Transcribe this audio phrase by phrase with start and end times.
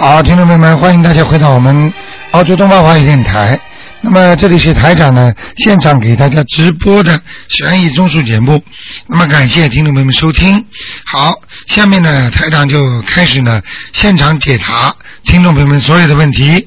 [0.00, 1.92] 好，听众朋友们，欢迎大家回到我们
[2.30, 3.60] 澳洲东方华语电台。
[4.00, 8.64] 那么这里是台长呢，现场给大家直播的悬疑综述节目。
[9.08, 10.64] 那么感谢听众朋友们收听。
[11.04, 11.34] 好，
[11.66, 13.60] 下面呢，台长就开始呢
[13.92, 16.66] 现场解答听众朋友们所有的问题。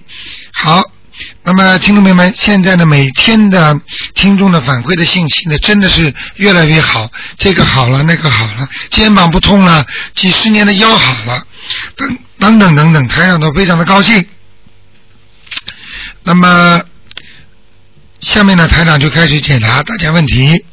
[0.53, 0.83] 好，
[1.43, 3.75] 那么听众朋友们，现在呢每天的
[4.13, 11.41] 听众的反馈的信息呢，真的是越来越好，这个好了，那个好了，肩膀不痛了，几十年的腰好了，
[11.95, 14.27] 等等等等等，台长都非常的高兴。
[16.23, 16.81] 那么
[18.19, 20.65] 下面呢，台长就开始解答大家问题。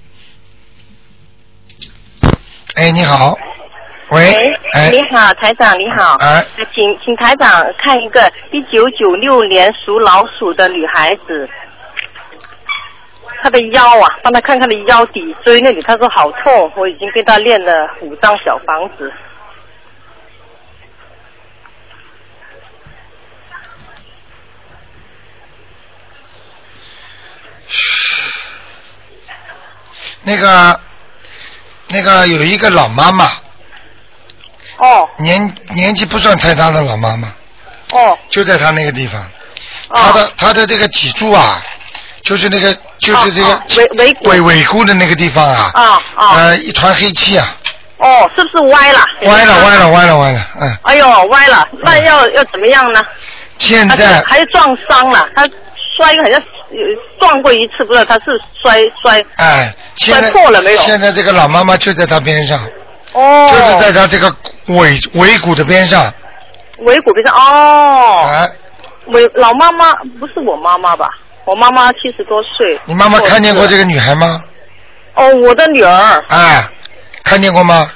[2.77, 3.37] 哎，你好，
[4.11, 4.33] 喂，
[4.73, 6.45] 哎，你好，台长你好，哎，
[6.75, 11.49] 请请台长看一个一九九六年属老鼠的女孩子，
[13.43, 19.13] 她的腰啊，帮她看看的腰底椎那里，她说好痛，我已经给她练了五张小房子。
[30.23, 30.79] 那个
[31.88, 33.26] 那个有一个老妈妈，
[34.79, 35.09] 哦。
[35.18, 37.32] 年年纪不算太大的老妈妈，
[37.93, 38.18] 哦。
[38.29, 39.24] 就在她那个地方，
[39.88, 41.63] 她哦，的她的这个脊柱啊，
[42.23, 44.29] 就是那个就是这个哦尾尾骨。
[44.29, 47.57] 尾尾骨的那个地方啊，啊啊呃，一团黑气啊，
[47.98, 49.04] 哦，是不是歪了？
[49.23, 53.04] 歪了歪了歪了歪了，嗯，哎呦，歪了，那要要怎么样呢？
[53.59, 55.48] 现在还是撞伤了，他
[55.96, 56.46] 摔个好像呃
[57.18, 62.59] 撞过一次，不知道他是摔摔哎，现在摔破了没有现在这个老妈妈就在他边上，
[63.13, 64.34] 哦，就是在他这个
[64.66, 66.12] 尾尾骨的边上，
[66.78, 68.48] 尾骨边上哦，哎，
[69.06, 71.09] 尾老妈妈不是我妈妈吧？
[71.44, 72.78] 我妈妈七十多岁。
[72.84, 73.84] 你妈妈看见过这个？
[73.84, 74.44] 女孩吗？
[75.15, 76.62] 哦，我的女儿，哎，
[77.25, 77.91] 看见过吗？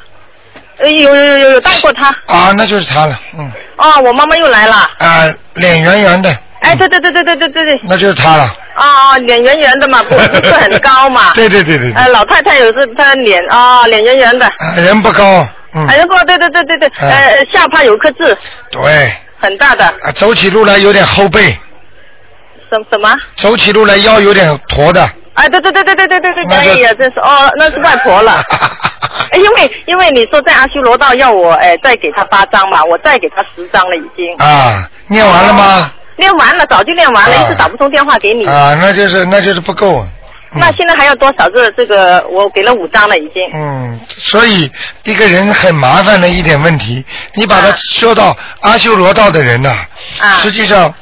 [0.79, 2.09] 哎有有有有带过她。
[2.27, 4.91] 啊，那就是她了，嗯，哦，我妈妈又来了。
[4.99, 7.81] 啊，脸圆圆的，哎，对对对对对对对对。
[7.85, 11.33] 那就是他了，哦，脸圆圆的嘛，不不是很高嘛。
[11.37, 14.47] 对对对对对呃，，老太太有时她脸啊，脸圆圆的。
[14.47, 18.37] 啊人不高，嗯，哎呀，不，对对对对对，哎呃，下巴有颗痣，
[18.71, 19.85] 对，很大的。
[19.85, 21.57] 啊，走起路来有点后背，
[22.71, 23.15] 什什么？
[23.37, 25.03] 走起路来腰有点驼的，
[25.35, 28.43] 哎，对对对对对对对对，哎呀，真是哦，那是外婆了。
[29.31, 34.35] 哎，因为因为你说在阿修罗道要我哎再给他八张嘛，我再给他十张了已经。
[34.39, 35.93] 啊，念完了吗？
[36.17, 38.47] 练完了，早就练完了，啊一直打不通电话给你。
[38.47, 40.07] 啊，那就是那就是不够，
[40.53, 41.51] 嗯那现在还要多少？
[41.51, 43.43] 个这个我给了五张了已经。
[43.53, 44.71] 嗯，所以
[45.03, 47.05] 一个人很麻烦的一点问题，
[47.35, 49.71] 你把他啊说到阿修罗道的人呢、
[50.21, 50.95] 啊实际上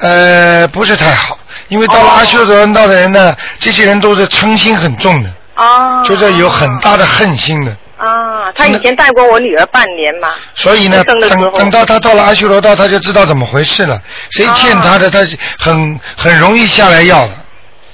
[0.00, 6.02] 呃不是太好，因为到了哦阿修罗道的人呢，这些人都是嗔心很重的，哦。
[6.04, 10.28] 就是有很大的恨心的，啊，他以前带过我女儿半年嘛。
[10.54, 14.00] 所以呢，等等到他到了阿修罗道，他就知道怎么回事了。
[14.30, 17.32] 谁欠他的，他是很很容易下来要的，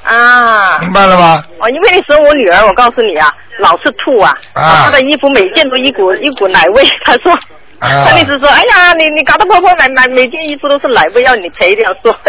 [0.05, 0.79] 啊。
[0.81, 1.43] 明白了吗？
[1.59, 6.85] 哦，因为那时候我女儿，我告诉你啊，老是吐啊，啊她的衣服每件都一股一股奶味。
[7.07, 7.33] 她说，
[7.79, 12.15] 啊她一直说，哎呀，你你搞得婆婆买买每件衣服都是奶味，要你赔这样说。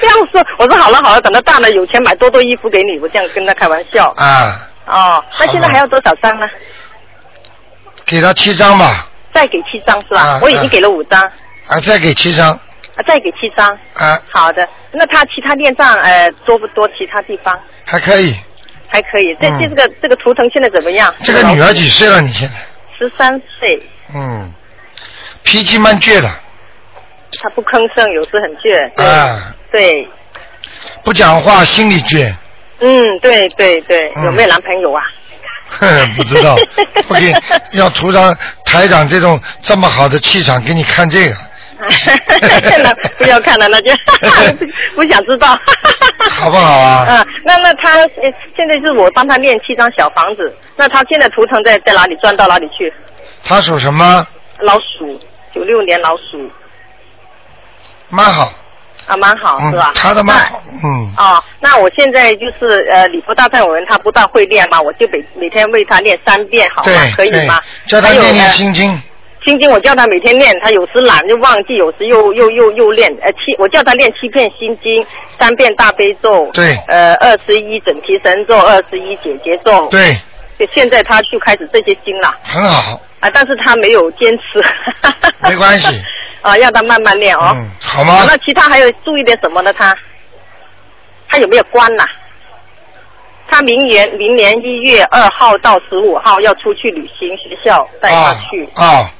[0.00, 4.12] 这样说，我说好了好了，等她大了有钱买多多衣服给你，我这样跟她开玩笑。
[4.16, 4.56] 啊，
[4.86, 6.46] 哦，那现在还要多少张呢？
[8.04, 10.20] 给他七张吧，再给七张是吧？
[10.20, 11.22] 啊我已经给了五张，
[11.66, 13.68] 啊，再给七张，啊，再给七张。
[13.94, 16.86] 啊，好的，那他其他念障呃多不多？
[16.98, 18.36] 其他地方还可以。
[18.88, 19.34] 还可以。
[19.40, 21.14] 这嗯这这个这个图腾现在怎么样？
[21.22, 22.20] 这个女儿几岁了？
[22.20, 22.54] 你现在？
[22.98, 23.82] 十三岁，
[24.14, 24.52] 嗯，
[25.42, 26.28] 脾气蛮倔的，
[27.40, 28.94] 他不吭声，有时很倔。
[28.96, 30.08] 对、啊，对，
[31.02, 32.34] 不讲话，心里倔。
[32.82, 35.02] 嗯，对对对，嗯有没有男朋友啊？
[35.80, 36.54] 哼， 不知道，
[37.08, 37.32] 不给
[37.72, 41.36] 要图上台长这种这么好的气场给你看这个，
[42.82, 43.92] 那不要看了，那就
[44.94, 45.58] 不想知道。
[46.30, 47.06] 好不好啊？
[47.08, 52.92] 嗯，那那他呃现在是我帮他练七张小房子，那他现在图腾在在哪里转到哪里去？
[53.44, 54.26] 他属什么？
[54.60, 55.18] 老鼠，
[55.54, 56.50] 九六年老鼠
[58.10, 58.52] 蛮好，
[59.12, 61.22] 啊，蛮好、嗯是吧？，他的蛮好，嗯，那。
[61.24, 66.90] 哦，那我现在就是呃，礼佛大忏悔文他不大会练嘛，我就每每天为他练三遍，好吗？
[67.16, 67.60] 可以吗？
[67.86, 69.00] 对，叫他念心经，
[69.44, 73.10] 心经我叫他每天练，他有时懒就忘记，有时又又又又练。
[73.22, 75.04] 呃，七我叫他练七遍心经，
[75.38, 80.16] 三遍大悲咒，对呃，二十一整提神咒，二十一解结咒。，对，
[80.58, 84.42] 就现在他就开始这些经了很好，啊，但是他没有坚持。
[85.48, 85.86] 没关系。
[86.42, 87.52] 啊，让他慢慢练哦。
[87.54, 88.24] 嗯，好吗？
[88.26, 89.72] 那其他还有注意点什么呢？
[89.72, 89.96] 他
[91.28, 92.04] 他有没有关呐、
[93.48, 98.68] 他明年明年一月二号到十五号要出去旅行，学校带他去。
[98.74, 99.10] 啊，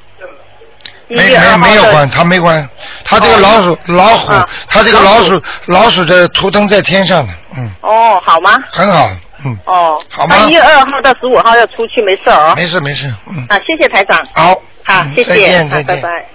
[1.07, 2.67] 一没有关，他没关，
[3.05, 8.51] 他这个哦老鼠老虎啊，他这个老老鼠老鼠的图腾在天上的，嗯，哦，好吗？
[8.71, 9.09] 很好，
[9.45, 12.53] 嗯，哦，好吗那一月二号到十五号要出去，没事哦。
[12.55, 14.17] 没事没事，嗯，啊，谢谢台长。
[14.33, 14.53] 好，
[14.85, 16.01] 好嗯，谢谢，再见好再见。
[16.01, 16.25] 拜拜。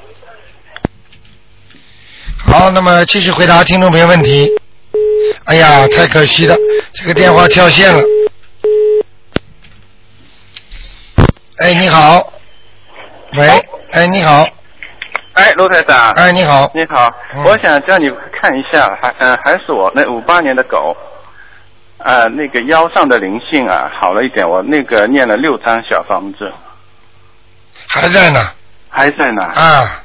[2.39, 4.51] 好，那么继续回答听众朋友问题。
[5.45, 6.57] 哎呀，太可惜了，
[6.95, 8.03] 这个电话跳线了。
[11.59, 12.33] 哎，你好。
[13.37, 13.47] 喂，
[13.91, 14.49] 哎，你好，
[15.35, 16.11] 哎，卢台长。
[16.13, 20.97] 哎，你好，你好，嗯我想叫你看一下，还呃还是我那五八年的狗，
[21.99, 26.53] 呃那个腰上的灵性啊好了一点，我那个念了六张小房子，
[27.89, 28.41] 还在呢，
[28.89, 29.43] 还在呢。
[29.43, 30.03] 啊，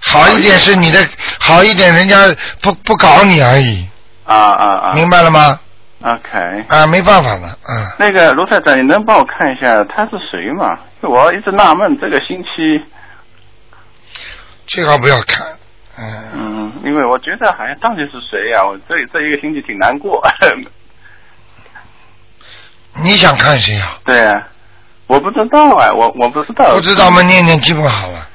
[0.00, 0.98] 好一点是你的
[1.38, 2.16] 好一点，人家
[2.62, 3.86] 不不搞你而已，
[4.24, 4.94] 啊啊啊！
[4.94, 5.58] 明白了吗
[6.02, 10.78] ？OK，啊，没办法的，啊，那个卢太太，你能帮我看一下他是谁吗？
[11.02, 12.82] 我一直纳闷，这个星期，
[14.66, 15.46] 最好不要看，
[15.98, 20.22] 嗯，嗯，因为我觉得好像到底是谁呀、我这这一个星期挺难过。
[23.02, 23.98] 你想看谁啊？
[24.04, 24.48] 对啊，
[25.06, 26.74] 我不知道啊，我我不知道。
[26.74, 27.22] 不知道吗？
[27.22, 28.26] 念念记不好了。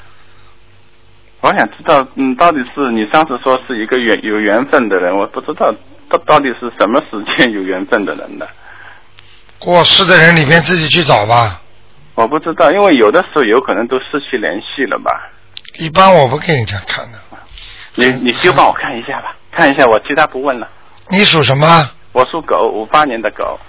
[1.42, 5.74] 我想知道，嗯，到底是你上次说是一个缘有缘分的人，我不知道
[6.10, 8.46] 到到底是什么时间有缘分的人呢？
[9.60, 11.62] 过世的人里面自己去找吧，
[12.16, 15.12] 我不知道，因为有的时候有可能都失去联系了吧？
[15.80, 17.18] 一般我不给人家看的。
[17.96, 20.68] 你你就帮我看一下吧，看一下，我其他不问了。
[21.10, 21.90] 你属什么？
[22.14, 23.60] 我属狗，五八年的狗。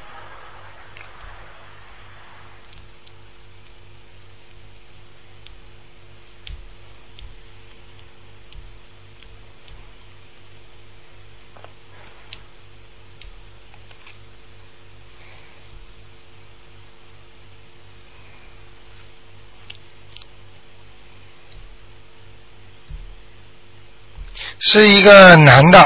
[24.75, 25.79] 是一个男的，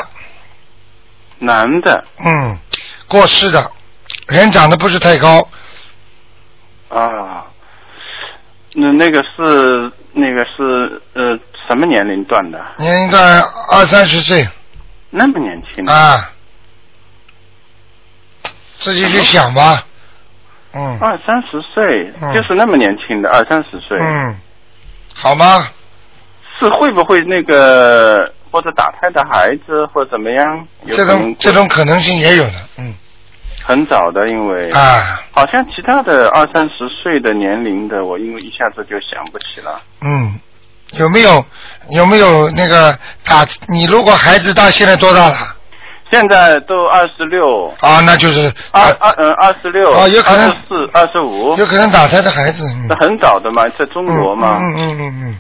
[1.41, 2.03] 男的。
[2.25, 2.59] 嗯，
[3.07, 3.71] 过世的，
[4.29, 5.47] 人长得不是太高，
[6.89, 7.45] 啊，
[8.73, 11.39] 那那个是那个是呃
[11.69, 12.59] 什么年龄段的？
[12.79, 14.49] 年龄段二三十岁。
[15.11, 16.31] 那么年轻啊，
[18.79, 19.85] 自己去想吧，
[20.73, 20.99] 嗯。
[20.99, 22.35] 二三十岁，嗯。
[22.35, 23.99] 就是那么年轻的，二三十岁。
[24.01, 24.35] 嗯，
[25.15, 25.69] 好吗？
[26.59, 30.67] 是会不会那个或者打胎的孩子或者怎么样？
[30.85, 32.95] 有这种这种可能性也有的，嗯
[33.65, 39.81] 很早的，因为啊，好像其他的二三十岁的年龄的，我因为一下子就想不起了。
[40.01, 40.39] 嗯，
[40.93, 41.45] 有没有
[41.91, 43.47] 有没有那个打？
[43.67, 45.37] 你如果孩子到，现在多大了？
[46.11, 55.39] 现在都二十六，啊，那就是二二嗯二十六，啊有可能二十四、二十五，有可能打胎的孩子，嗯很早的嘛，在中国嘛，嗯嗯嗯嗯嗯，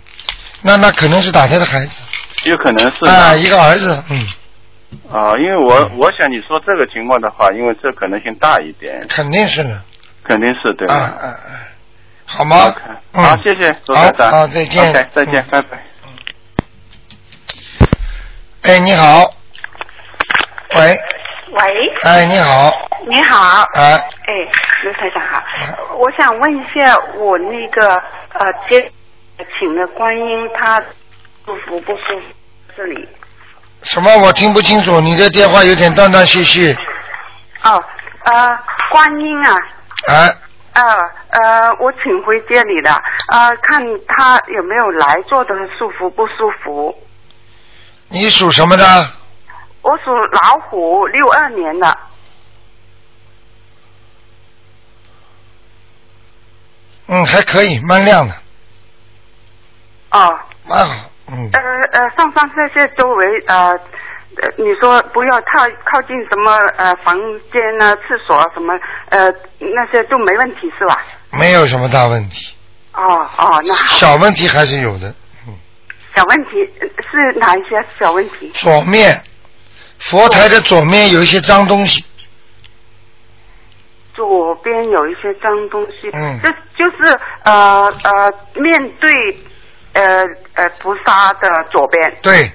[0.60, 2.02] 那那可能是打胎的孩子
[2.44, 4.26] 有可能是啊，一个儿子，嗯，
[5.12, 9.80] 啊，因为我我想你说这个情况的话，因为这可能性大一点，肯定是的，
[10.24, 11.04] 肯定是对啊吧？
[11.20, 11.50] 啊啊，
[12.24, 12.74] 好吗？
[13.12, 14.88] 好，谢谢周好台长，好，再见。
[14.90, 15.82] OK，再见嗯，拜拜。
[18.62, 19.24] 哎，你好，
[20.74, 20.80] 喂，
[21.52, 22.72] 喂，哎，你好，
[23.06, 24.32] 你好，哎，哎，
[24.84, 25.42] 刘台长好，
[25.96, 27.88] 我想问一下，我那个
[28.34, 28.90] 呃接
[29.58, 30.82] 请的观音，他
[31.48, 32.26] 舒服不舒服？
[32.76, 33.08] 这里。
[33.82, 34.14] 什么？
[34.18, 36.76] 我听不清楚，你的电话有点断断续续，
[37.62, 37.82] 哦，
[38.24, 38.58] 呃，
[38.90, 39.56] 观音啊，
[40.08, 40.36] 哎，
[40.74, 40.82] 呃
[41.30, 42.92] 呃，我请回店里的，
[43.28, 46.94] 呃，看他有没有来，坐的舒服不舒服？
[48.08, 49.10] 你属什么的？
[49.80, 51.98] 我属老虎，六二年的，
[57.06, 58.34] 嗯，还可以，蛮亮的，
[60.10, 61.60] 哦，蛮好，嗯，呃
[62.00, 67.16] 呃，上上下下周围呃，呃你说不要靠靠近什么呃房
[67.52, 68.72] 间啊、厕所啊什么
[69.10, 71.02] 呃那些都没问题是吧？
[71.32, 72.54] 没有什么大问题，
[72.94, 73.02] 哦
[73.36, 75.14] 哦，那好，小问题还是有的，
[75.46, 75.54] 嗯，
[76.14, 78.50] 小问题呃是哪一些小问题？
[78.54, 79.20] 左面，
[79.98, 82.02] 佛台的左面有一些脏东西，
[84.14, 86.40] 左边有一些脏东西，嗯。
[86.42, 89.10] 这就是呃呃面对
[89.92, 90.02] 呃
[90.54, 92.50] 呃菩萨的左边，对，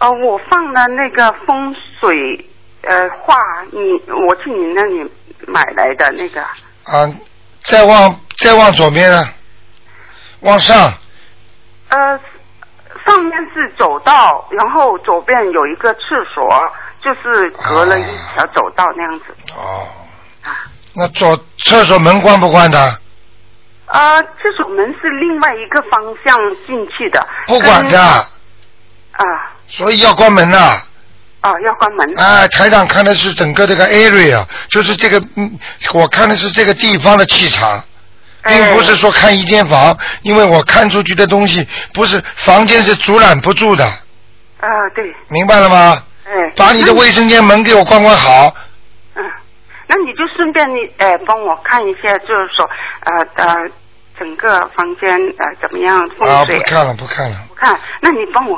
[0.00, 2.50] 呃我放了那个风水
[2.82, 3.36] 呃画，
[3.70, 3.78] 你
[4.10, 5.10] 我去你那里
[5.46, 6.42] 买来的那个。
[6.84, 7.08] 啊，
[7.60, 9.24] 再往再往左边呢，
[10.40, 10.92] 往上，
[11.88, 11.96] 呃，
[13.06, 16.00] 上面是走道，然后左边有一个厕
[16.34, 18.04] 所，就是隔了一
[18.34, 19.26] 条走道那样子。
[19.56, 19.86] 哦，
[20.94, 22.98] 那左厕所门关不关的？
[23.92, 26.34] 啊，这所门是另外一个方向
[26.66, 27.26] 进去的。
[27.46, 28.26] 不管的，啊，
[29.66, 30.80] 所以要关门呐、
[31.42, 32.18] 哦，要关门。
[32.18, 35.58] 啊，台长看的是整个这个 area，就是这个，嗯，
[35.92, 37.84] 我看的是这个地方的气场，
[38.42, 46.02] 并不是说看一间房，因为我看出去的东西不是房间是阻拦不住的，啊，对，明白了吗？
[46.24, 46.32] 哎。
[46.56, 48.54] 把你的卫生间门给我关关好，
[49.16, 49.22] 嗯，
[49.86, 52.70] 那你就顺便你哎帮我看一下，就是说
[53.04, 53.54] 呃呃
[54.22, 58.56] 整个房间呃怎么样风啊，水不看了不看了，不看，那你帮我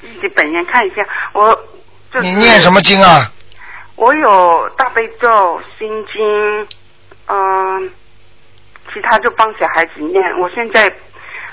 [0.00, 1.54] 自己本人看一下，我
[2.10, 3.30] 就是你念什么经啊？
[3.96, 6.66] 我有大悲咒、心经，
[7.26, 7.90] 嗯、
[8.90, 10.18] 其他就帮小孩子念。
[10.40, 10.90] 我现在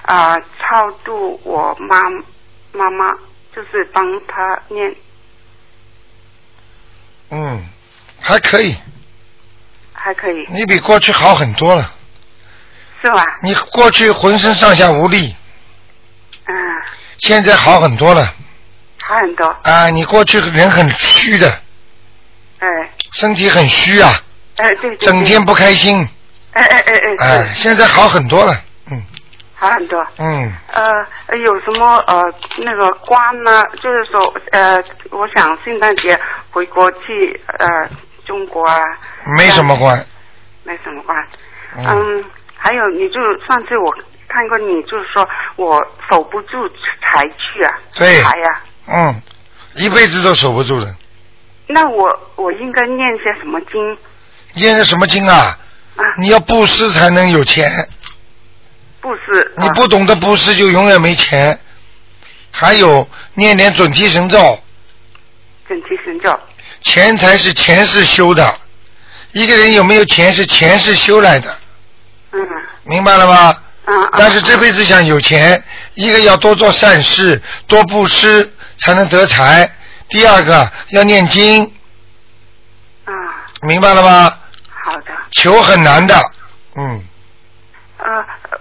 [0.04, 2.00] 啊、超度我妈
[2.72, 3.10] 妈妈，
[3.54, 4.96] 就是帮她念，
[7.30, 7.68] 嗯，
[8.22, 8.78] 还可以，
[9.92, 11.94] 还可以你比过去好很多了。
[13.02, 13.26] 是吧？
[13.42, 15.36] 你过去浑身上下无力，
[16.48, 16.54] 嗯，
[17.18, 18.34] 现在好很多了。
[19.02, 19.90] 好很多，啊！
[19.90, 21.50] 你过去人很虚的，
[22.60, 22.68] 哎。
[23.14, 24.14] 身体很虚啊，
[24.58, 26.08] 哎对对对，整天不开心，
[26.54, 28.54] 哎哎哎哎，哎，现在好很多了，
[28.92, 29.04] 嗯。
[29.56, 30.06] 好很多。
[30.18, 32.22] 嗯，呃，有什么呃
[32.60, 33.64] 那个关呢？
[33.82, 34.78] 就是说呃，
[35.10, 36.18] 我想圣诞节
[36.52, 37.68] 回国去呃
[38.28, 38.80] 中国啊，
[39.36, 40.06] 没什么关，
[40.64, 41.18] 没什么关。
[41.78, 42.26] 嗯，嗯，
[42.62, 43.92] 还有你就上次我
[44.28, 49.22] 看过你，就是说我守不住财去啊，对财呀、嗯，
[49.76, 50.94] 一辈子都守不住的。
[51.68, 53.98] 那我我应该念些什么经
[54.54, 55.58] 念的什么经啊？
[55.96, 56.04] 啊？
[56.18, 57.88] 你要布施才能有钱，
[59.02, 61.60] 布施，你不懂得布施就永远没钱。
[62.52, 64.60] 还有念点准提神咒，
[65.68, 66.38] 准提神咒。
[66.82, 68.60] 钱财是前世修的，
[69.34, 71.56] 一个人有没有钱是前世修来的，
[72.32, 72.48] 嗯
[72.84, 73.50] 明白了吗？
[73.86, 74.04] 嗯。
[74.04, 75.64] 嗯但是这辈子想有钱，
[75.96, 79.68] 一个要多做善事，多布施才能得财。
[80.10, 81.64] 第二个要念经，
[83.06, 83.14] 啊，
[83.64, 84.38] 明白了吗？
[84.70, 85.12] 好的。
[85.32, 86.16] 求很难的，
[86.76, 87.04] 嗯，
[87.98, 88.06] 呃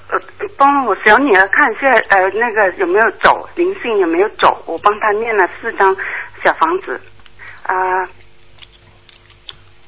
[0.09, 0.19] 呃，
[0.57, 4.63] 帮我小女儿看一下，呃，那个有没有走灵性有没有走？
[4.67, 5.95] 我帮她念了四张
[6.43, 7.01] 小房子，
[7.65, 8.09] 啊、呃，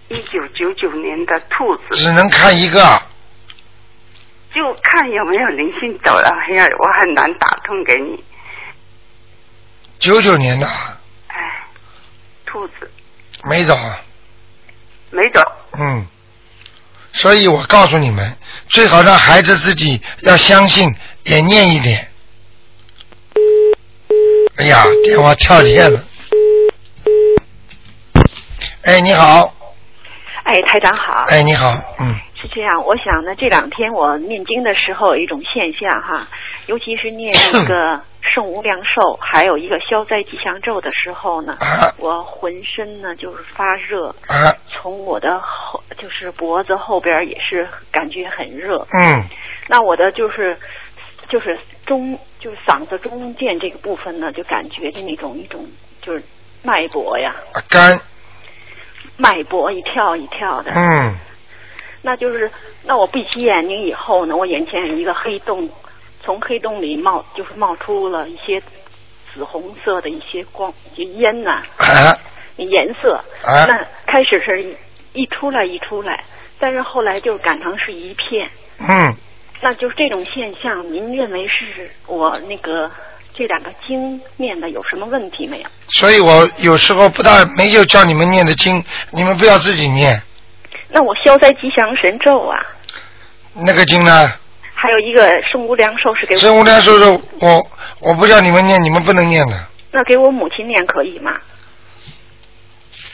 [0.09, 3.01] 一九九九年的兔子，只能看一个。
[4.55, 8.25] 就看有没有灵性走了，没有，我很难打通给你。
[9.99, 10.67] 九九年的
[11.29, 11.67] 哎，
[12.47, 12.91] 兔子
[13.45, 14.01] 没走，啊
[15.11, 15.41] 没走，
[15.79, 16.07] 嗯，
[17.13, 18.37] 所以我告诉你们，
[18.69, 22.11] 最好让孩子自己要相信，也念一点。
[24.57, 26.05] 哎呀，电话跳线了。
[28.83, 29.55] 哎，你好，
[30.45, 31.25] 哎，台长好。
[31.29, 36.27] 哎，你好，嗯，是这样，我想呢，这两天我念经的时候有一种现象哈，
[36.67, 48.87] 尤其是念那个 圣无量寿，还有一个消灾吉祥咒的时候呢，啊我浑身呢就是发热，啊，从我的后就是脖子后边也是感觉很热。
[48.93, 49.25] 嗯，
[49.69, 50.57] 那我的就是
[51.29, 55.67] 就是中就是嗓子中间这个部分呢，就感觉的那种一种
[56.01, 56.23] 就是
[56.63, 58.01] 脉搏呀，啊肝，
[59.17, 60.71] 脉搏一跳一跳的。
[60.73, 61.15] 嗯，
[62.03, 62.51] 那就是，
[62.85, 65.69] 那我闭起眼睛以后呢，我眼前有一个黑洞，
[66.25, 68.61] 从黑洞里冒，就是冒出了一些
[69.33, 72.19] 紫红色的一些光，就烟呐、啊，
[72.57, 73.23] 颜色。
[73.45, 74.77] 啊那开始是一
[75.13, 76.25] 一出来一出来，
[76.59, 78.49] 但是后来就感成是一片。
[78.79, 79.15] 嗯，
[79.61, 82.91] 那就是这种现象，您认为是我那个
[83.35, 85.69] 这两个经念的有什么问题没有？
[85.89, 90.21] 所以我有时候不大没有叫你们念的经，你们不要自己念。
[90.93, 92.59] 那我消灾吉祥神咒啊，
[93.55, 94.33] 那个经呢？
[94.75, 97.67] 还有一个圣无量寿是给我，圣无量寿是，我
[98.01, 99.55] 我不叫你们念，你们不能念的，
[99.93, 101.33] 那给我母亲念可以吗？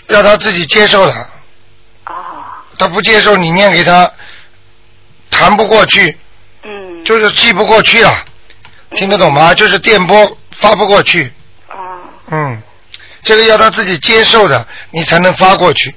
[0.08, 1.12] 要他自己接受的。
[2.06, 2.14] 哦，
[2.78, 4.08] 他不接受你念给他，
[5.28, 6.16] 谈不过去，
[6.62, 8.24] 嗯，就是记不过去了，
[8.92, 9.52] 听得懂吗？
[9.52, 11.32] 就是电波发不过去，
[11.68, 11.74] 哦，
[12.30, 12.62] 嗯，
[13.24, 15.96] 这个要他自己接受的，你才能发过去，嗯，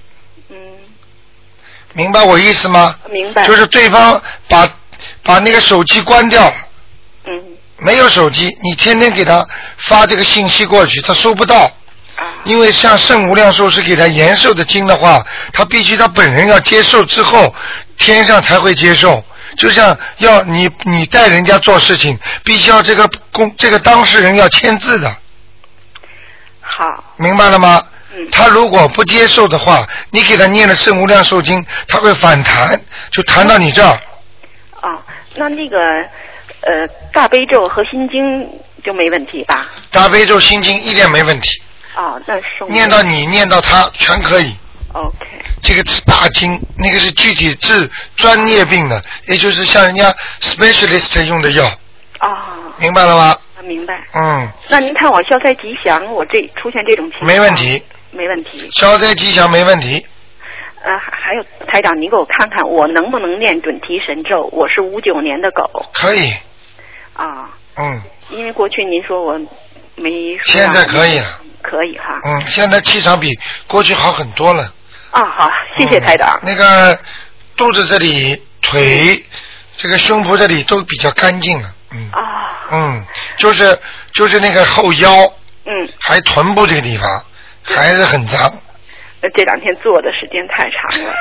[1.93, 2.95] 明白我意思吗？
[3.11, 3.45] 明白。
[3.47, 4.67] 就是对方把
[5.23, 6.53] 把那个手机关掉了，
[7.25, 7.31] 嗯
[7.77, 11.71] 没有手机，你天天给他发这个信息过去，他收不到。
[12.15, 17.55] 啊，因为像圣无量寿是给他延寿的经的话，他必须他本人要接受之后，
[17.97, 19.23] 天上才会接受。
[19.57, 25.15] 就像要你你带人家做事情，必须要这个公这个当事人要签字的，
[26.61, 27.81] 好，明白了吗？
[28.19, 32.79] 嗯他如果不接受的话，你给他念了圣无量寿经，他会反弹，
[33.11, 33.97] 就弹到你这儿。
[34.81, 34.99] 啊，
[35.35, 35.77] 那那个
[36.61, 38.47] 呃大悲咒和心经
[38.83, 39.67] 就没问题吧？
[39.91, 41.49] 大悲咒心经一点没问题，
[41.95, 44.55] 哦，那是念到你念到他全可以。
[44.93, 45.27] OK
[45.61, 50.11] 这个是大经，那个是具体治专业病的，也就是像人家
[50.41, 51.65] specialist 用的药，
[52.19, 52.47] 啊、
[52.77, 53.37] 明白了吗？
[53.61, 53.93] 明白。
[54.13, 58.69] 嗯，那您看我消灾吉祥，我这出现这种情况没问，题，没问题。
[58.71, 60.05] 消灾吉祥没问题。
[60.81, 64.49] 呃，还还有台长，您给我看看我能不能念准提神咒？
[64.53, 65.63] 我是五九年的狗
[65.93, 66.33] 可以，
[67.13, 69.37] 啊，嗯因为过去您说我
[69.95, 71.25] 没说现在可以了
[71.61, 72.21] 可以哈。
[72.23, 73.37] 嗯，现在气场比
[73.67, 74.73] 过去好很多了。
[75.11, 76.45] 啊，好，谢谢台长嗯。
[76.45, 76.97] 那个
[77.57, 79.21] 肚子这里、腿、
[79.75, 81.75] 这个胸脯这里都比较干净了。
[81.91, 82.21] 嗯啊，
[82.71, 83.77] 嗯，就是
[84.13, 85.09] 就是那个后腰，
[85.65, 87.25] 嗯，还臀部这个地方
[87.75, 88.51] 还是很脏。
[89.21, 91.13] 呃这两天坐的时间太长了。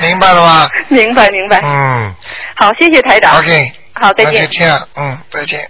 [0.00, 0.66] 明白了吗？
[0.88, 1.60] 明白明白。
[1.62, 2.14] 嗯
[2.56, 3.38] 好，谢谢台长。
[3.38, 4.58] ，OK，好，再见那就。
[4.58, 5.60] 这样，嗯，再见。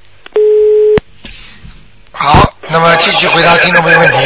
[2.12, 4.16] 好，那么继续回答听众朋友问题。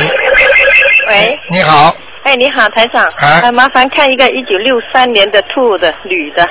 [1.08, 6.46] 喂，你好，哎，你好，台长，哎呃麻烦看一个一九六三年的兔的女的，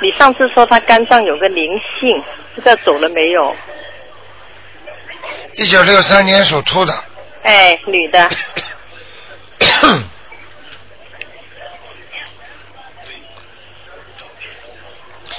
[0.00, 1.64] 你上次说她肝脏有个灵
[2.00, 2.20] 性，
[2.56, 3.54] 不知道走了没有？
[5.56, 6.92] 一九六三年属兔的，
[7.42, 8.28] 哎，女的，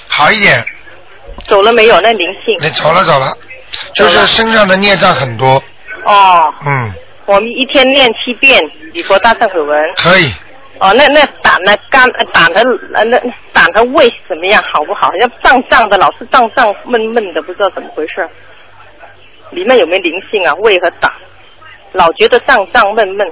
[0.08, 0.64] 好一点，
[1.48, 2.00] 走了没有？
[2.02, 2.56] 那灵性？
[2.62, 3.36] 你走了走了，
[3.96, 5.62] 就是身上的孽障很多，
[6.06, 6.94] 哦，嗯，
[7.26, 8.62] 我们一天练七遍
[8.94, 9.78] 礼佛大忏悔文。
[9.98, 10.32] 可以，
[10.80, 11.76] 哦，那那胆呢？
[11.90, 12.62] 肝呃胆和
[12.94, 13.20] 呃那
[13.52, 14.64] 胆和胃怎么样？
[14.72, 15.10] 好不好？
[15.20, 18.30] 要胀胀的，老是胀胀闷闷的，不知道怎么回事。
[19.54, 20.54] 里面有没有灵性啊？
[20.56, 21.12] 胃和胆，
[21.94, 23.32] 老觉得胀胀闷闷。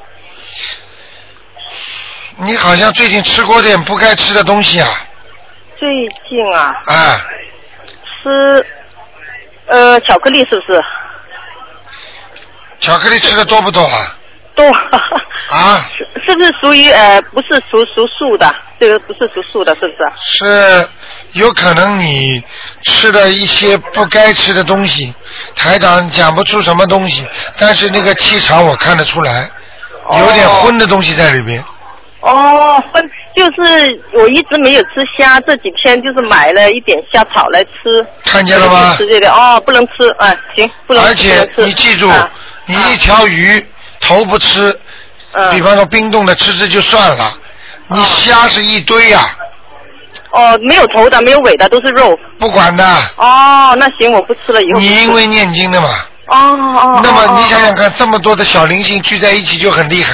[2.37, 4.87] 你好像最近吃过点不该吃的东西啊，
[5.77, 5.89] 最
[6.27, 7.21] 近啊，啊，
[8.23, 8.65] 吃
[9.67, 10.81] 呃巧克力是不是？
[12.79, 14.17] 巧克力吃的多不多啊？
[14.55, 14.65] 多。
[15.49, 18.53] 啊，是是不是属于呃不是属属素的？
[18.79, 20.39] 这个不是属素的，是不是？
[20.45, 20.87] 是
[21.33, 22.43] 有可能你
[22.83, 25.13] 吃了一些不该吃的东西，
[25.55, 27.25] 台长讲不出什么东西，
[27.59, 29.49] 但是那个气场我看得出来，
[30.19, 31.63] 有点荤的东西在里边。
[32.21, 33.03] 哦，分
[33.35, 38.05] 就是我一直没有吃虾，这几天就是买了一点虾草来吃。
[38.25, 41.09] 看见了吗吃这个哦，不能吃，啊，行，不能吃。
[41.09, 42.29] 而且你记住啊，
[42.65, 43.65] 你一条鱼
[44.01, 44.77] 头不吃，
[45.33, 47.33] 嗯比方说冰冻的吃吃就算了，
[47.87, 49.29] 你虾是一堆呀、
[50.31, 52.17] 哦，没有头的，没有尾的，都是肉。
[52.39, 52.83] 不管的，
[53.15, 54.79] 哦，那行，我不吃了，以后。
[54.79, 55.89] 你因为念经的嘛，
[56.27, 56.99] 哦哦。
[57.03, 60.13] 那么哦你想想看，这么多的小灵性聚在一起就很厉害。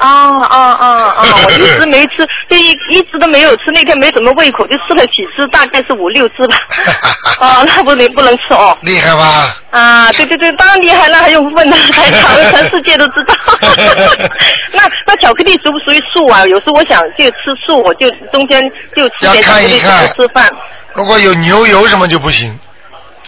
[0.00, 0.86] 啊啊啊
[1.18, 1.24] 啊！
[1.44, 3.64] 我一直没吃，就一一直都没有吃。
[3.72, 6.56] 那天没什么胃口，就吃了几只，大概是五六只吧。
[7.38, 8.76] 啊，那不能不能吃哦。
[8.80, 9.54] 厉害吧？
[9.70, 11.76] 啊，对对对，当然厉害，那还用问呢？
[11.92, 13.34] 台长，全世界都知道。
[14.72, 16.44] 那那巧克力属不属于素啊？
[16.46, 17.36] 有时候我想就吃
[17.66, 18.60] 素，我就中间
[18.96, 19.78] 就吃要点巧克力，
[20.16, 20.50] 吃饭。
[20.94, 22.58] 如果有牛油什么就不行。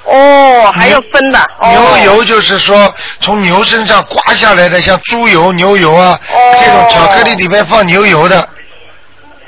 [0.04, 1.38] 哦，还要分的。
[1.58, 8.40] 哦、牛油就是说从牛身上刮下来的，像猪油、牛油啊，哦这种巧克力里面放牛油的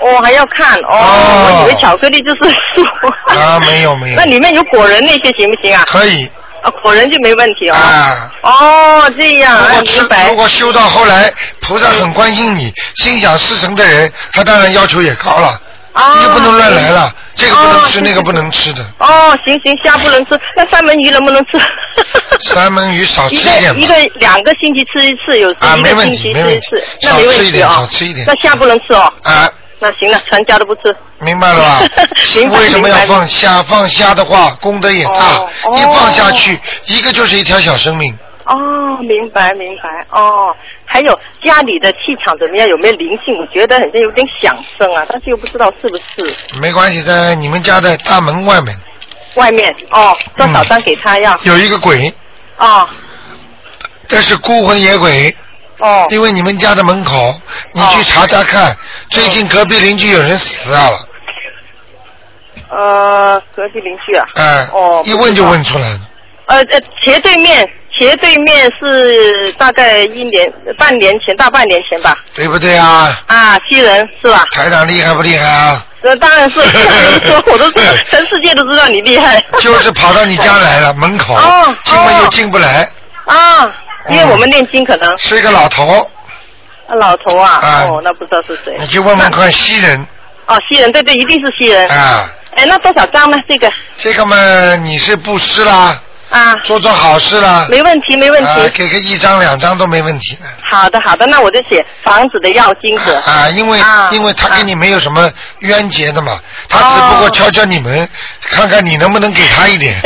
[0.01, 0.89] 哦，还要看哦。
[0.91, 2.85] 哦我以为巧克力就是素。
[3.27, 5.83] 啊，没有没有 那，里面有果仁那些行不行啊？
[5.87, 6.31] 可以
[6.63, 7.75] 啊，果仁就没问题哦。
[7.75, 8.33] 啊。
[8.43, 10.37] 哦，这样，啊如果吃如。
[10.37, 15.61] 果修到后来，菩萨很关心你，心想事成的人，他当然要求也高了，
[15.95, 18.85] 啊你就不能乱来了，这个不能哦吃，那个不能吃的。
[18.99, 21.53] 哦，行行，虾不能吃，那三文鱼能不能吃？
[22.41, 27.77] 三文鱼少吃一一点一个一个两个星期吃一次，有时一个星期题没问题吃一次，少那没问吃一点题哦。
[27.77, 29.13] 少吃一点那虾不能吃哦。
[29.23, 30.81] 啊，那行了，全家都不吃。
[31.21, 31.81] 明白了吧
[32.59, 33.63] 为什么要放虾？
[33.63, 38.13] 放虾的话，功德也大哦，一放下哦去，一个就是一条小生命。
[38.45, 40.55] 哦，明白明白哦。
[40.85, 42.69] 还有家里的气场怎么样？
[42.69, 43.37] 有没有灵性？
[43.39, 46.59] 我觉得好像有点响声啊，但是又不知道是不是。
[46.61, 48.77] 没关系，在你们家的大门外面
[49.37, 51.37] 外面哦，多少嗯张给他要？
[51.45, 52.13] 有一个鬼，
[52.59, 52.89] 哦
[54.07, 55.35] 这是孤魂野鬼。
[55.81, 57.35] 哦因为你们家的门口，
[57.73, 58.77] 你去查查看，
[59.11, 61.09] 最近隔壁邻居有人死掉了，
[62.71, 64.25] 呃，隔壁邻居啊。
[64.37, 66.01] 哎、哦一问就问出来了。
[66.47, 72.17] 呃呃，斜对面，斜对面是大概一年、半年前，大半年前吧。
[72.35, 73.17] 对不对啊？
[73.27, 74.45] 啊，西人是吧？
[74.53, 75.87] 台长厉害不厉害啊？
[76.03, 76.61] 那，当然是，
[77.27, 79.41] 说我都知道， 全世界都知道你厉害。
[79.61, 82.89] 就是跑到你家来了， 门口哦，进门又进不来，
[83.27, 83.71] 啊，
[84.09, 86.07] 因为我们念经可能、是一个老头，
[86.89, 88.77] 啊老头啊，啊哦，那不知道是谁。
[88.79, 90.07] 你去问问看西人，
[90.47, 91.89] 哦，西人，对对，一定是西人。
[91.89, 93.39] 啊，哎，那多少张呢？
[93.49, 94.37] 这个这个嘛，
[94.77, 95.99] 你是布施啦，
[96.35, 98.69] 啊，做做好事了，没问题，没问啊，题。
[98.71, 100.43] 给个一张两张都没问题的。
[100.69, 103.15] 好的，好的，那我就写房子的要金子。
[103.25, 106.37] 啊，因为、啊因为他跟你没有什么冤结的嘛，
[106.69, 107.31] 他只不过哦。
[107.31, 108.09] 敲敲你们，
[108.43, 110.01] 看看你能不能给他一点，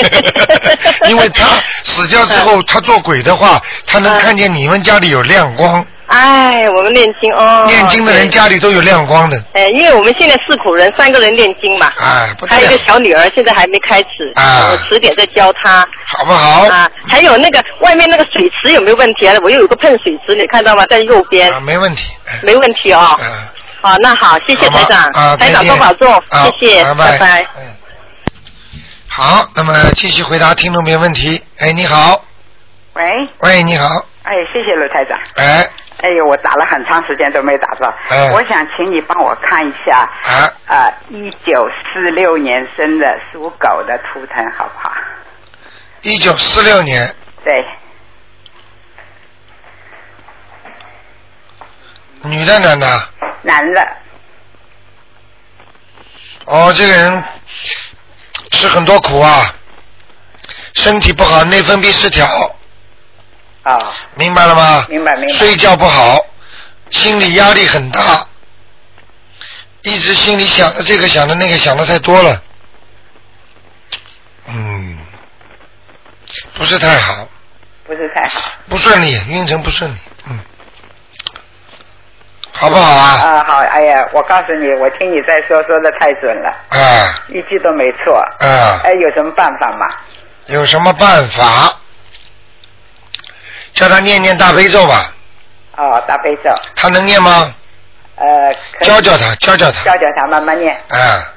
[1.09, 1.47] 因为他
[1.83, 7.64] 死掉之后，他做鬼的话，他能嗯看见你们家里有亮光，哎，我们念经哦。
[7.66, 15.87] 念经的人家里都有亮光的，哎，因为我们现在四口人，三个人念经嘛，哎，不还有一个，小女儿，现在还没开始，啊我迟点再教她。
[16.16, 16.66] 好不好？
[16.68, 19.35] 啊，还有那个外面那个水池有没有问题啊？
[19.42, 20.87] 我又有个喷水池，你看到吗？
[20.87, 23.14] 在右边，啊，没问题，哎没问题哦。
[23.21, 23.27] 嗯，
[23.83, 27.47] 好，那好，谢谢台长，啊，台长再见多保重，啊谢谢，拜拜拜。
[27.59, 27.62] 嗯，
[29.07, 31.42] 好，那么继续回答听众朋友问题。
[31.59, 32.25] 哎，你好，
[32.94, 33.05] 喂，
[33.40, 33.87] 喂，你好，
[34.23, 35.18] 哎，谢谢罗台长。
[35.37, 35.68] 哎，
[36.01, 37.93] 哎呦，我打了很长时间都没打到。
[38.11, 44.93] 嗯我想请你帮我看一下，啊，啊，一九四六年生的属狗的图腾好不好？
[46.03, 47.13] 一九四六年，
[47.45, 47.67] 对，
[52.23, 52.87] 女的男的？
[53.43, 53.89] 男的，
[56.47, 57.25] 哦，这个人
[58.53, 59.53] 吃很多苦啊，
[60.75, 62.25] 身体不好，内分泌失调，
[63.64, 64.87] 哦，明白了吗？
[64.88, 65.35] 明白明白。
[65.35, 66.18] 睡觉不好，
[66.90, 68.27] 心理压力很大，
[69.83, 72.42] 一直心里想的这个想的那个想的太多了，
[74.47, 74.99] 嗯，
[76.55, 77.29] 不是太好，
[77.87, 78.40] 不是太好。
[78.68, 80.38] 不顺利，运程不顺利，嗯，
[82.53, 83.21] 好不好啊？
[83.23, 88.16] 啊，好，哎呀，我告诉你，我听你在说，说的太准了，啊一句都没错。
[88.40, 89.88] 啊，哎，有什么办法吗？
[90.47, 91.78] 有什么办法？
[93.79, 95.14] 叫他念念大悲咒吧，
[95.77, 97.55] 哦，大悲咒，他能念吗？
[98.17, 100.75] 呃，可教教他，教教他，教教他慢慢念。
[100.88, 101.33] 啊，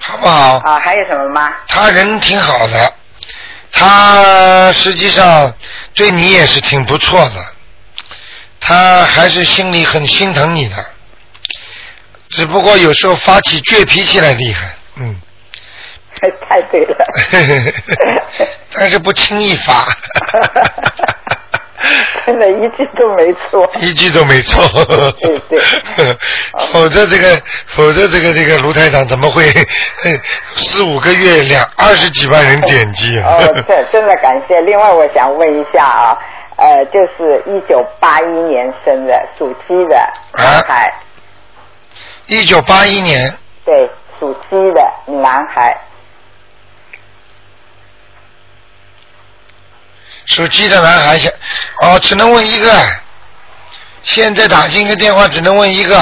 [0.00, 0.58] 好不好？
[0.58, 1.52] 啊，还有什么吗？
[1.68, 2.92] 他人挺好的，
[3.70, 5.54] 他实际上
[5.94, 7.46] 对你也是挺不错的，
[8.60, 10.84] 他还是心里很心疼你的，
[12.30, 15.16] 只不过有时候发起倔脾气来厉害，嗯，
[16.50, 17.06] 太对了。
[18.76, 19.86] 但是不轻易发，
[22.26, 23.70] 真的，一句都没错。
[23.80, 24.62] 一句都没错。
[25.20, 26.16] 对对
[26.72, 29.44] 否则这个，否则这个这个卢台长怎么会
[30.56, 33.36] 四五个月两二十几万人点击啊？
[33.36, 34.60] 哦，这真的感谢。
[34.62, 36.18] 另外，我想问一下啊，
[36.56, 39.96] 呃，就是一九八一年生的属鸡的
[40.32, 40.92] 男孩，
[42.26, 43.30] 一九八一年，
[43.64, 44.82] 对，属鸡的
[45.20, 45.76] 男孩，
[50.26, 51.32] 属鸡的男孩想
[51.80, 52.70] 哦，只能问一个，
[54.02, 55.98] 现在打进个电话只能问一个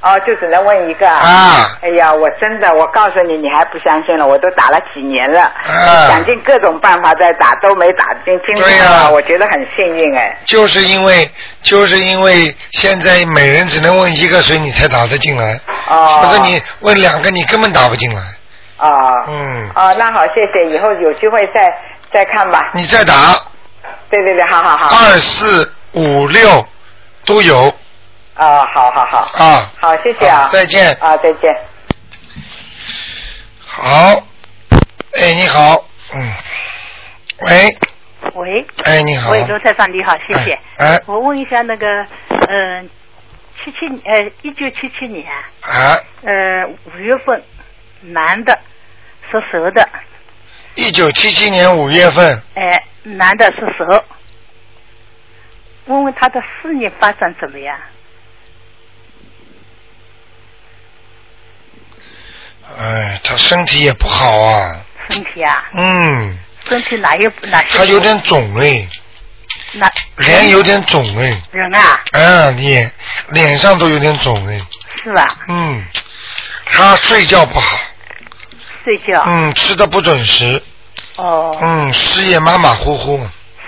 [0.00, 10.36] 哦，就只能问一个啊哎呀，我真的，我告诉你，你还不相信了，我都打了几年了，啊想尽各种办法在打，都没打进听对呀通了，我觉得很幸运哎。
[10.44, 11.30] 就是因为
[11.62, 15.60] 就是因为现在每人只能问一个，所以你才打得进来。
[15.88, 16.20] 哦。
[16.24, 18.20] 否则你问两个，你根本打不进来。
[18.78, 18.90] 哦。
[19.28, 21.72] 嗯，哦，那好，谢谢，以后有机会再
[22.12, 22.72] 再看吧。
[22.74, 23.36] 你再打
[24.10, 24.86] 对对对，好好好。
[24.96, 26.66] 二四五六
[27.24, 27.68] 都有
[28.34, 29.18] 啊，好好好。
[29.44, 29.70] 啊。
[29.80, 30.48] 好，谢谢啊。
[30.50, 31.54] 再见啊，再见。
[33.66, 33.86] 好，
[35.18, 36.32] 哎，你好，嗯，
[37.40, 37.76] 喂，
[38.34, 40.52] 喂，哎，你好，喂，罗台长你好，谢谢。
[40.76, 41.86] 哎哎我问一下那个，
[42.48, 42.88] 嗯、
[43.56, 45.26] 七七呃，一九七七年，
[45.62, 47.42] 啊，呃，五月份，
[48.02, 48.58] 男的，
[49.30, 49.88] 属蛇的，
[50.74, 54.04] 一九七七年五月份，哎、男的是蛇。
[55.86, 57.76] 问问他的事业发展怎么样？
[62.78, 64.80] 哎，他身体也不好啊，
[65.10, 67.78] 身体啊，嗯，身体哪有哪些？
[67.78, 68.88] 他有点肿哎，
[69.72, 72.90] 那脸有点肿哎，人啊，啊，脸
[73.28, 74.58] 脸上都有点肿哎，
[75.02, 75.28] 是吧？
[75.48, 75.84] 嗯，
[76.64, 77.78] 他睡觉不好，
[78.84, 79.22] 睡觉。
[79.26, 80.62] 嗯，吃的不准时，
[81.16, 81.56] 哦。
[81.60, 83.20] 嗯，事业马马虎虎，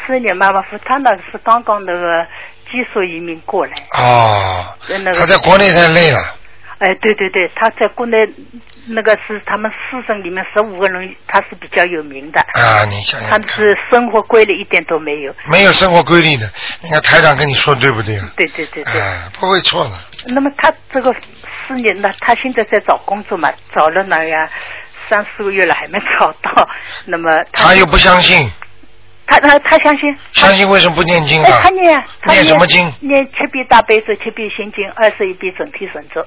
[0.07, 2.27] 四年妈妈说他那个是刚刚那个
[2.71, 3.73] 技术移民过来。
[3.97, 6.19] 哦，那个他在国内太累了，
[6.79, 8.17] 哎，对对对，他在国内
[8.89, 12.41] 那个是他们四省里面十五个人，他是比较有名的。
[12.41, 15.35] 啊，你想他想他，是生活规律一点都没有。
[15.47, 16.51] 没有生活规律的，
[16.83, 18.31] 你看台长跟你说对不对啊？
[18.37, 19.01] 对对对对。
[19.01, 19.93] 啊，不会错的。
[20.27, 21.15] 那么他这个
[21.67, 24.49] 四年呢，他现在在找工作嘛，找了那个
[25.09, 26.69] 三四个月了还没找到。
[27.07, 28.51] 那么他又不相信，
[29.27, 30.17] 他他他相信。
[30.33, 31.71] 相信为什么不念经哎，啊他？
[31.71, 36.25] 念念什么经念七遍大悲咒，七遍心经，二十一遍整体神咒。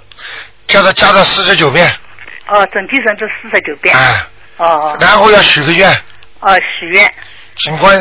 [0.68, 1.88] 叫他加到四十九遍，
[2.48, 3.96] 哦，整体神咒四十九遍。
[3.96, 4.26] 哎，
[4.58, 5.90] 哦然后要许个愿，
[6.42, 7.10] 哦，许愿。
[7.56, 8.00] 请关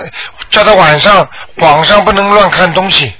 [0.50, 3.14] 叫他晚上网上不能乱看东西，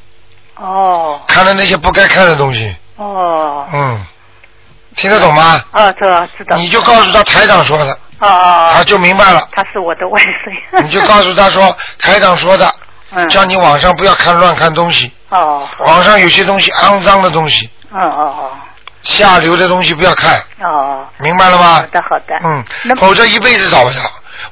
[0.56, 4.06] 哦看了那些不该看的东西，哦嗯，
[4.96, 5.62] 听得懂吗？
[5.72, 6.56] 啊，知道知道。
[6.56, 9.48] 你就告诉他台长说的，啊啊，他哦就明白了。
[9.52, 10.20] 他是我的外
[10.70, 10.82] 孙。
[10.84, 12.70] 你就告诉他说，台长说的，
[13.10, 13.28] 嗯。
[13.28, 18.50] 叫你网上不要看乱看东西，哦网上有些东西肮脏的东西，哦哦
[19.02, 21.82] 下流的东西不要看，哦哦，明白了吗好？
[21.92, 22.34] 的好的。
[22.44, 24.00] 嗯，否则一辈子找不着。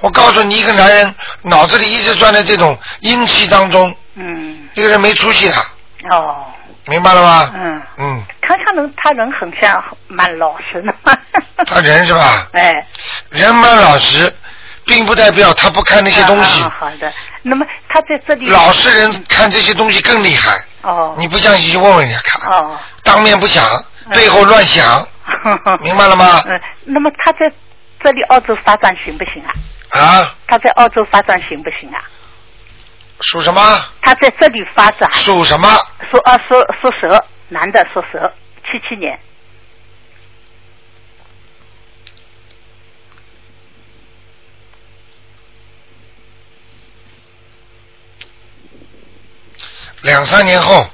[0.00, 5.54] 我告诉你，一个男人脑子里一直钻在这种阴气当中，嗯这个人没出息的，
[6.10, 6.44] 哦
[6.86, 7.50] 明白了吗？
[7.54, 10.94] 嗯，嗯，看他人他人很像蛮老实的。
[11.66, 12.46] 他人是吧？
[12.52, 12.86] 哎。
[13.30, 14.32] 人蛮老实，
[14.84, 16.72] 并不代表他不看那些东西啊。
[16.78, 18.48] 好的，那么他在这里。
[18.48, 20.56] 老实人看这些东西更厉害。
[20.82, 21.14] 哦。
[21.18, 22.78] 你不相信就问问人家看，哦。
[23.02, 23.64] 当面不想，
[24.12, 25.06] 背后乱想，
[25.80, 26.42] 明白了吗？
[26.46, 27.50] 嗯，那么他在
[28.02, 29.50] 这里澳洲发展行不行啊？
[29.98, 31.98] 啊，他在澳洲发展行不行啊？
[33.20, 33.60] 属什么？
[34.02, 35.10] 他在这里发展。
[35.12, 35.68] 属什么？
[36.10, 38.32] 属啊属属蛇，男的属蛇，
[38.64, 39.18] 七七年。
[50.02, 50.86] 两三年后，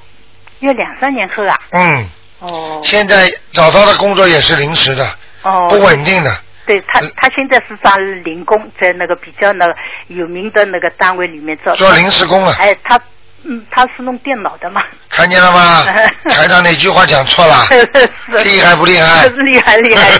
[0.59, 1.59] 要两三年后啊？
[1.71, 5.05] 嗯，哦现在找到的工作也是临时的，
[5.41, 5.67] 哦。
[5.69, 6.43] 不稳定的。
[6.65, 9.75] 对他，他现在是当零工，在那个比较那个
[10.07, 11.75] 有名的那个单位里面做。
[11.75, 12.99] 做临时工啊哎，他
[13.43, 14.79] 嗯，他是弄电脑的嘛。
[15.09, 15.83] 看见了吗？
[16.29, 17.65] 台长哪句话讲错了？
[18.43, 19.27] 厉害不厉害？
[19.27, 20.11] 厉害厉害！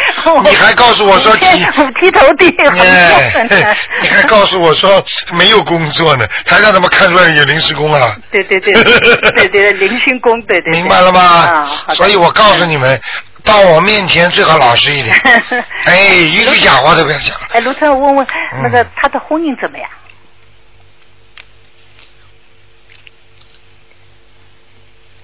[0.44, 1.46] 你还告诉我说提
[1.78, 2.48] 五体投地，
[2.80, 6.26] 哎，你还告诉我说没有工作呢？
[6.46, 8.16] 台长怎么看出来有临时工啊？
[8.32, 10.72] 对对对对对，临时工，对对。
[10.72, 11.66] 明白了吗？
[11.94, 12.98] 所以我告诉你们，
[13.44, 15.14] 到我面前最好老实一点。
[15.84, 17.36] 哎，一句假话都不要讲。
[17.50, 19.88] 哎，卢特，我问问嗯那个他的婚姻怎么样？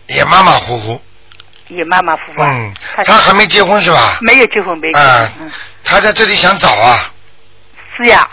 [0.07, 1.01] 也马马虎虎。
[1.69, 2.49] 也马马虎虎啊。
[2.53, 2.73] 嗯，
[3.05, 4.19] 他还没结婚是吧？
[4.21, 5.33] 没有结婚，没结啊婚。
[5.41, 5.53] 嗯，
[5.85, 7.11] 他在这里想找啊。
[7.97, 8.29] 是呀。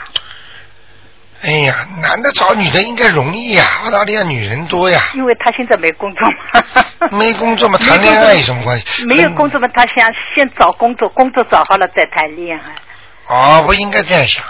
[1.43, 5.01] 哎呀，男的找女的应该容易呀，澳大利亚女人多呀。
[5.13, 7.09] 因为他现在没工作嘛。
[7.11, 9.05] 没工作嘛，谈恋爱有什么关系？
[9.05, 12.63] 没有工作嘛，他想先找工作，工作找好了再谈恋爱。
[13.27, 14.43] 哦，不应该这样想，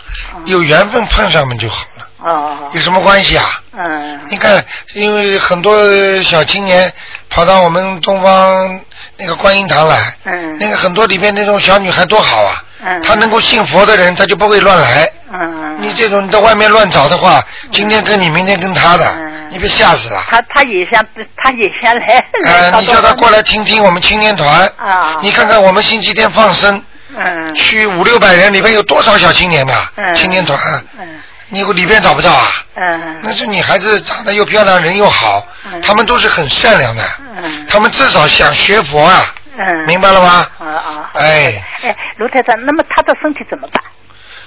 [0.45, 2.69] 有缘分碰上嘛就好了，哦。
[2.73, 3.61] 有什么关系啊？
[3.71, 4.19] 嗯。
[4.29, 5.75] 你看，因为很多
[6.21, 6.91] 小青年
[7.29, 8.79] 跑到我们东方
[9.17, 10.57] 那个观音堂来，嗯。
[10.59, 13.01] 那个很多里面那种小女孩多好啊，嗯。
[13.01, 15.09] 她能够信佛的人，他就不会乱来。
[15.31, 15.77] 嗯。
[15.79, 20.23] 你这种你在外面乱找的话，今天跟你，明天跟他的，嗯你别吓死了。
[20.27, 21.05] 他他也想，
[21.37, 22.25] 他也想来。
[22.45, 25.17] 呃，你叫他过来听听我们青年团，啊。
[25.21, 26.81] 你看看我们星期天放生，
[27.15, 27.53] 嗯。
[27.53, 29.73] 去五六百人，里面有多少小青年呐？
[29.95, 30.57] 嗯青年团，
[30.99, 31.07] 嗯
[31.49, 32.47] 你里边找不到啊？
[32.75, 37.03] 嗯那是女孩子长得又漂亮，人又好，嗯她们都是很善良的，
[37.35, 39.85] 嗯他们至少想学佛啊，嗯。
[39.87, 40.47] 明白了吗？
[40.59, 41.09] 啊啊。
[41.13, 43.83] 哎，哎，卢台长，那么他的身体怎么办？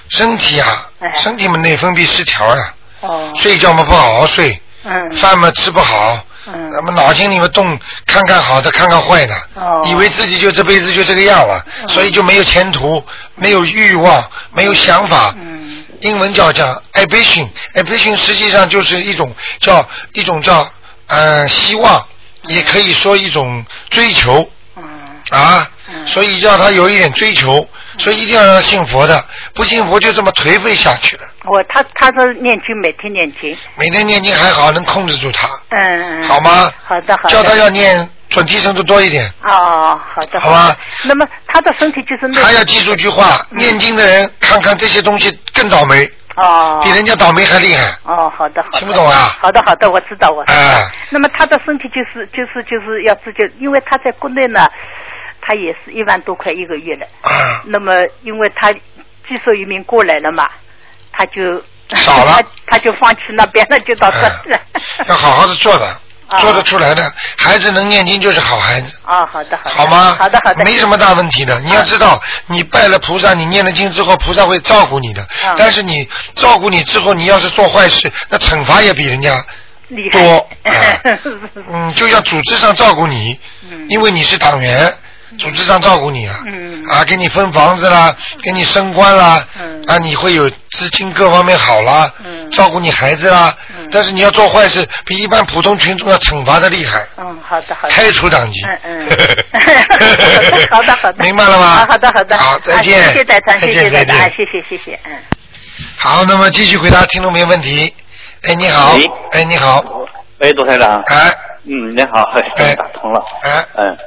[0.08, 3.32] 身体啊，哎身体嘛内分泌失调呀，哦。
[3.34, 5.10] 睡觉嘛不好好睡，嗯。
[5.16, 6.70] 饭嘛吃不好，嗯。
[6.70, 15.34] 那么脑筋里面动，看看好的，看看坏的，哦以为自己就这辈子就这个样了，嗯所以就没有前途，没有欲望，没有想法。
[15.38, 15.84] 嗯。
[16.02, 20.68] 英文叫叫 ambition，ambition 实际上就是一种叫一种叫
[21.08, 22.06] 呃希望，
[22.44, 24.50] 也可以说一种追求嗯。
[25.30, 31.22] 啊，嗯所以叫他有一点追求，所以一定要让他信佛的，不信佛就这么颓废下去了。
[31.44, 33.56] 我他他说念经，每天念经。
[33.76, 36.20] 每天念经还好，能控制住他，嗯。
[36.20, 36.70] 嗯好吗？
[36.84, 37.30] 好的好的。
[37.30, 39.28] 叫他要念准提神咒多一点。
[39.44, 40.40] 哦，好的。
[40.40, 40.76] 好吧。
[41.04, 42.40] 那么他的身体就是那。
[42.42, 46.80] 还要记住句话：念经的人看看这些东西更倒霉，哦。
[46.82, 47.96] 比人家倒霉还厉害。
[48.04, 48.78] 哦，好的好的。
[48.78, 50.58] 听不懂啊好的好的，我知道我知道。
[50.58, 54.68] 哎那么他的身体就是就是就是要自己，因为他在国内呢，
[55.46, 57.06] 他也是一万多块一个月的。
[57.22, 58.80] 啊，那么因为他技
[59.44, 60.48] 术移民过来了嘛，
[61.12, 61.62] 他就
[61.94, 64.18] 少了 他他就放弃那边了，就到这。
[65.06, 65.86] 要好好的做的，
[66.28, 68.92] 啊做得出来的孩子能念经就是好孩子。
[69.04, 69.70] 啊，好的好的。
[69.70, 70.16] 好吗？
[70.18, 70.64] 好的好的。
[70.64, 71.60] 没什么大问题的。
[71.60, 75.22] 你要知道，你拜了菩萨，你念了经之后，菩萨会照顾你的。
[75.44, 79.44] 嗯但是你照顾你之后，你要是做坏事，那惩罚也比人家
[79.88, 80.20] 厉害。
[80.20, 80.48] 多。
[80.64, 80.72] 啊
[81.72, 83.38] 嗯，就要组织上照顾你，
[83.70, 84.92] 嗯因为你是党员，
[85.38, 97.94] 组织上照顾你啊，嗯啊，给你分房子啦，给你升官啦，嗯啊，你会有资金各方面好啦，嗯照顾你孩子啦，嗯但是你要做坏事，比一般普通群众要惩罚的厉害，嗯，好的好的。
[97.94, 98.60] 开除党籍。
[98.82, 99.08] 嗯嗯，
[100.70, 105.12] 好的好的，明白了吗啊好的好的，好再见啊谢谢再谢见再见谢谢谢谢谢，嗯。
[105.98, 107.92] 好，那么继续回答听众朋友问题。
[108.48, 109.82] 哎，你好喂，哎，你好，
[110.38, 111.02] 喂，杜台长。
[111.06, 111.32] 哎，
[111.64, 112.22] 嗯，你好，
[112.56, 113.24] 哎打通了。
[113.42, 114.05] 哎，嗯，我我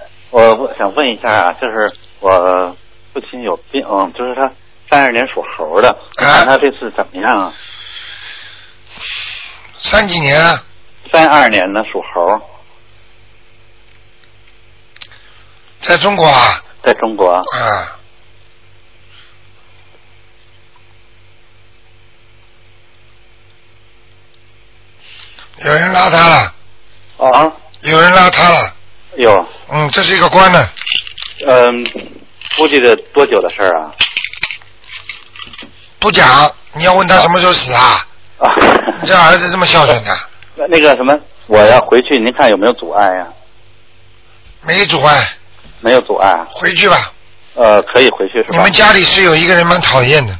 [0.89, 2.75] 想问一下啊，就是我
[3.13, 4.51] 父亲有病，嗯，就是他
[4.89, 7.53] 三二年属猴的，看他这次怎么样啊？
[9.77, 10.63] 三几年啊？
[11.11, 12.41] 三二年的属猴，
[15.79, 16.63] 在中国啊？
[16.83, 17.31] 在中国。
[17.31, 17.95] 啊。
[25.61, 26.53] 有人拉他了，
[27.17, 28.75] 啊，有人拉他了，
[29.17, 30.67] 有，嗯，这是一个官呢，
[31.47, 31.85] 嗯，
[32.57, 33.91] 估计得多久的事儿啊？
[35.99, 38.05] 不讲，你要问他什么时候死啊？
[38.39, 38.49] 啊，
[39.01, 40.19] 你这儿子这么孝顺的，
[40.55, 43.27] 那 那个什么，我要回去，您看有没有阻碍呀、
[44.63, 45.27] 没阻碍，
[45.81, 47.11] 没有阻碍，啊回去吧。
[47.55, 48.49] 呃，可以回去是吧？
[48.51, 50.37] 你们家里是有一个人蛮讨厌的，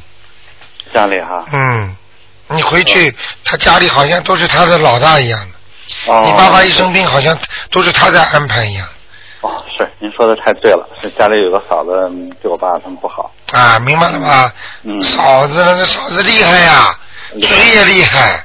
[0.94, 1.44] 家里哈？
[1.52, 1.94] 嗯，
[2.48, 3.14] 你回去，
[3.44, 5.38] 他家里好像都是他的老大一样
[6.06, 7.36] 的，哦，你爸爸一生病，好像
[7.70, 8.88] 都是他在安排一样。
[9.42, 13.30] 哦，是您说的太对了，是家里有个嫂子嗯对我爸他们不好。
[13.52, 14.52] 啊，明白了吗？
[14.82, 16.94] 嗯，嫂子那个嫂子厉害呀、
[17.32, 18.44] 嘴也厉害，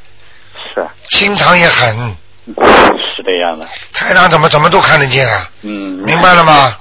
[0.74, 2.16] 是心肠也狠，
[2.48, 3.68] 是这样的。
[3.92, 5.72] 台长怎么怎么都看得见啊，嗯，
[6.06, 6.76] 明白了吗？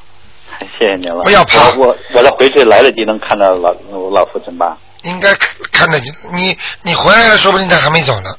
[0.78, 1.24] 谢谢您了。
[1.24, 4.78] 不要怕我我我再回去来得及能看到老我老父亲吧？
[5.02, 6.14] 应该看看得见。
[6.32, 8.30] 你你回来了，说不定他还没走呢。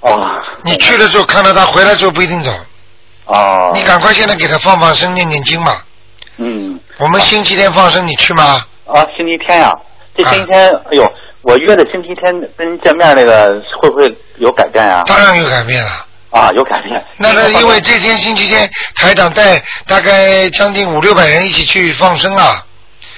[0.00, 0.40] 哦。
[0.62, 2.52] 你去的时候看到他回来之后不一定走，
[3.26, 3.70] 哦。
[3.74, 5.76] 你赶快现在给他放放生，念念经嘛。
[6.38, 6.80] 嗯。
[6.98, 8.64] 我们星期天放生，你去吗？
[8.86, 9.72] 啊，星期天呀、
[10.16, 11.12] 这星期啊天，哎呦，
[11.42, 15.90] 我约的星期天跟您见面那个会不会有改变呀、当然有改变了。
[16.30, 16.50] 啊？
[16.54, 17.02] 有改变。
[17.16, 22.64] 那那因为这天星期天，台长带大概将近五六百人一起去放生啊，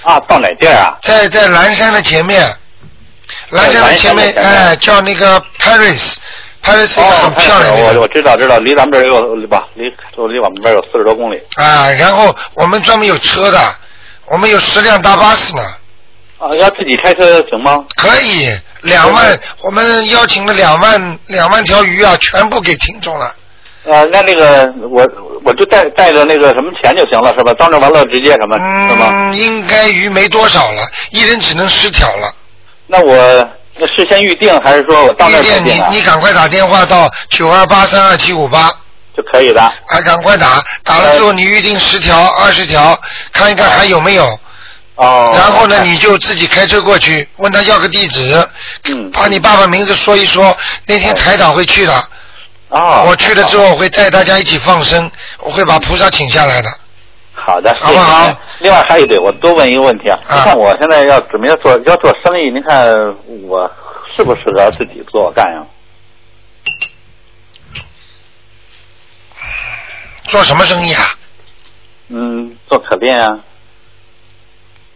[0.03, 0.97] 啊，到哪地儿啊？
[1.03, 2.47] 在在蓝山的前面，
[3.51, 6.16] 蓝山的前面，哎，叫那个 Paris，Paris
[6.62, 9.66] 是一个很漂亮我我知道知道，离咱们这儿有吧？
[9.75, 9.85] 离
[10.33, 11.40] 离我们这儿有四十多公里。
[11.57, 13.59] 啊，然后我们专门有车的，
[14.27, 15.62] 我们有十辆大巴士呢，
[16.38, 17.85] 啊，要自己开车行吗？
[17.97, 18.51] 可以
[18.83, 23.35] 两万，我们邀请了两万两万条鱼啊，全部给听众了。
[23.85, 25.09] 呃，那那个我
[25.44, 27.55] 我就带带着那个什么钱就行了，是吧？
[27.55, 28.57] 到那完了直接什么，
[28.88, 29.09] 是吗？
[29.11, 32.31] 嗯，应该鱼没多少了，一人只能十条了。
[32.87, 35.88] 那我那事先预定还是说我到那儿预定啊？
[35.90, 38.70] 你赶快打电话到九二八三二七五八。
[39.16, 39.60] 就可以的。
[39.60, 42.98] 啊，赶快打，打了之后你预定十条、二十条，
[43.32, 44.38] 看一看还有没有。
[44.96, 45.32] 哦。
[45.34, 48.48] 然后呢，你就自己开车过去，问他要个地址，
[48.84, 49.10] 嗯。
[49.10, 50.56] 把你爸爸名字说一说。
[50.86, 52.08] 那天台长会去的。
[52.68, 53.04] 哦。
[53.08, 55.10] 我去了之后我会带大家一起放生，
[55.40, 56.68] 我会把菩萨请下来的。
[57.44, 58.40] 好的，好？
[58.61, 60.18] 另外还有一点，我多问一个问题啊。
[60.22, 62.87] 你看我现在要准备要做要做生意，您看
[63.46, 63.70] 我
[64.14, 65.66] 适不适合自己做干呀？
[70.24, 71.03] 做什么生意啊？
[72.09, 73.38] 嗯，做可变啊。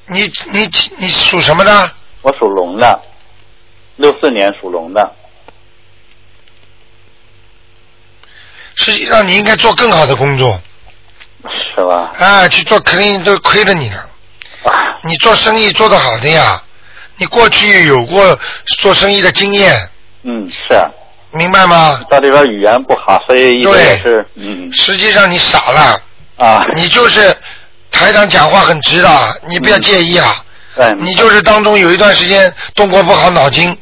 [0.06, 1.90] 你你你属什么的？
[2.20, 3.00] 我属龙的，
[3.96, 5.14] 六四年属龙的。
[8.74, 10.60] 实际上你应该做更好的工作
[11.74, 12.12] 是吧？
[12.18, 13.96] 啊，去做肯定都亏了你了。
[14.64, 16.62] 啊，你做生意做得好的呀，
[17.16, 18.38] 你过去有过
[18.78, 19.88] 做生意的经验，
[20.22, 20.80] 嗯，是。
[21.34, 21.98] 明白吗？
[22.10, 26.00] 到这边语言不好，所以一直对是，嗯实际上你傻了，
[26.36, 27.34] 啊，你就是
[27.90, 30.44] 台长讲话很直的，你不要介意啊。
[30.74, 33.74] 对，你就是当中有一段时间动过不好脑筋，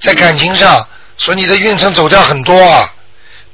[0.00, 0.84] 在感情上，
[1.16, 2.92] 所以你的运程走掉很多啊。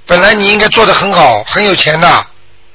[0.06, 2.26] 本来你应该做的很好，很有钱的，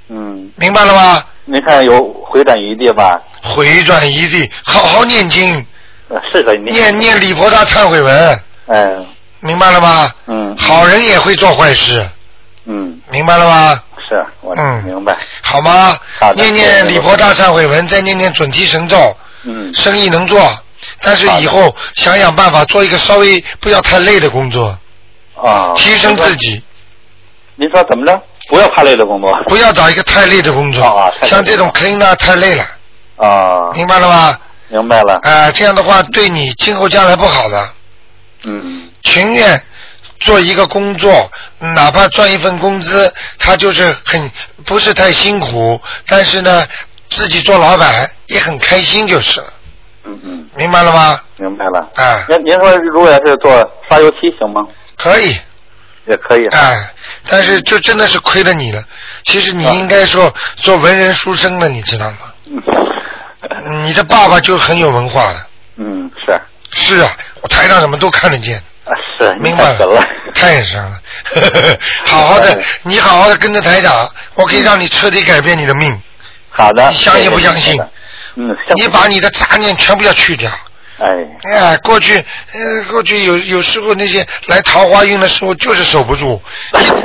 [0.10, 1.24] 嗯，明白了吗？
[1.45, 3.22] 您看有回转余地吧？
[3.41, 5.66] 回转余地，好好念经，
[6.10, 9.05] 呃是的，您念念李婆大忏悔文，嗯，
[9.39, 10.12] 明白了吗？
[10.28, 12.07] 嗯，好人也会做坏事，
[12.66, 13.84] 嗯，明白了吗？
[14.07, 14.84] 是我嗯。
[14.84, 15.97] 明白，好吗？
[16.20, 20.51] 好的念念李婆大忏悔文，再念念准提神咒，嗯，生意能做，
[21.01, 24.76] 但是以后想想办法做一个稍微不要太累的工作，
[25.36, 26.62] 啊，提升自己，
[27.55, 28.22] 您说怎么着？
[28.50, 29.32] 不要怕累的工作。
[29.45, 32.64] 不要找一个太累的工作啊，像这种 cleaner 太累了，
[33.16, 34.38] 啊，明白了吗？
[34.68, 37.70] 明白了，啊，这样的话对你今后将来不好的，
[38.43, 39.60] 嗯，情愿
[40.20, 44.30] 做一个工作，哪怕赚一份工资，他就是很
[44.66, 46.66] 不是太辛苦，但是呢，
[47.10, 49.54] 自己做老板也很开心就是了，
[50.04, 51.20] 嗯嗯，明白了吗？
[51.38, 51.88] 明白了。
[51.95, 53.52] 啊，您您说如果要是做
[53.88, 54.62] 刷油漆行吗？
[54.97, 55.36] 可以，
[56.06, 56.45] 也可以。
[56.50, 56.91] 哎，
[57.30, 58.84] 但是就真的是亏了你了。
[59.23, 62.17] 其实你应该说做文人书生的，你知道吗？
[63.84, 65.45] 你的爸爸就很有文化的。
[65.77, 66.41] 嗯，是。
[66.71, 67.11] 是啊，
[67.41, 68.57] 我台上什么都看得见。
[68.86, 69.34] 啊，是。
[69.36, 70.07] 明白了。
[70.34, 70.99] 太神了。
[72.05, 75.99] 好好的，你好好的跟着台长，我可以让你彻底改变你的命。
[76.49, 76.89] 好的。
[76.89, 77.82] 你相信不相信？
[78.36, 78.55] 嗯。
[78.75, 80.49] 你把你的杂念全部要去掉。
[81.00, 81.52] 哎。
[81.52, 82.18] 哎，过去，
[82.54, 86.41] 呃，过去有有时候那些来桃花运的时候就是守不住，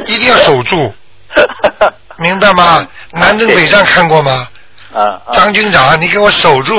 [0.06, 0.92] 一一定要守住。
[2.16, 2.86] 明白吗？
[3.12, 4.48] 南征北战看过吗？
[4.94, 5.20] 啊。
[5.32, 6.76] 张军长，你给我守住，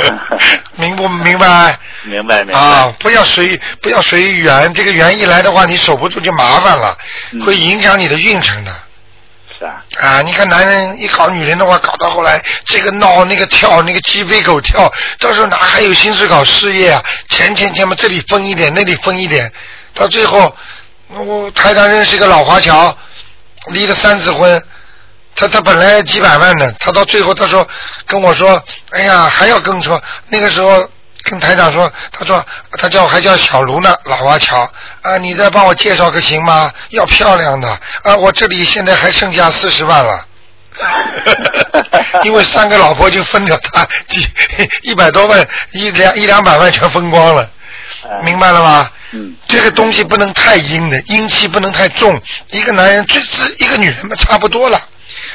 [0.76, 1.78] 明不明白？
[2.04, 2.58] 明白明白。
[2.58, 6.96] 啊，不要随不要随缘，这个缘一来的话，你守不住就麻烦了，
[7.44, 8.72] 会影响你的运程的。
[9.66, 10.22] 啊。
[10.22, 17.02] 你看男人一搞女人的话，搞到后来这个闹那个跳，那个鸡飞狗跳，到时候哪还有心思搞事业啊？
[17.28, 19.52] 钱钱钱嘛，这里分一点，那里分一点，
[19.94, 20.54] 到最后，
[21.08, 22.96] 我台长认识一个老华侨，
[23.66, 24.62] 离了三次婚。
[25.36, 27.66] 他他本来几百万的，他到最后他说
[28.04, 30.86] 跟我说，哎呀还要跟说那个时候
[31.22, 32.44] 跟台长说，他说
[32.78, 34.70] 他叫还叫小卢呢，老华侨
[35.02, 36.72] 啊，你再帮我介绍个行吗？
[36.90, 37.68] 要漂亮的
[38.02, 40.26] 啊，我这里现在还剩下四十万了，
[42.24, 44.26] 因为三个老婆就分掉他几
[44.82, 47.48] 一百多万一两一两百万全分光了，
[48.24, 48.90] 明白了吗？
[49.12, 54.80] 嗯，这个东西不能太阴的，阴气不能太重，一个男人最最一个女人嘛差不多了。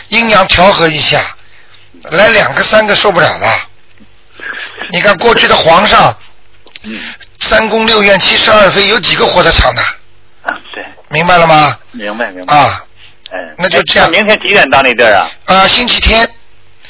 [0.07, 1.19] 阴阳调和一下，
[2.03, 3.47] 来两个三个受不了的。
[4.91, 6.15] 你看过去的皇上，
[7.39, 9.81] 三宫六院七十二妃，有几个活得长的？
[10.43, 10.85] 啊，对。
[11.09, 11.77] 明白了吗？
[11.91, 12.55] 明白明白。
[12.55, 12.83] 啊，
[13.31, 14.09] 哎，那就这样。
[14.11, 15.29] 明天几点到那地儿啊？
[15.45, 16.25] 啊，星期天。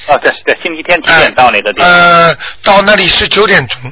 [0.08, 1.90] 哦，对对，星期天几点到那个地方？
[1.90, 3.92] 呃，到那里是九点钟。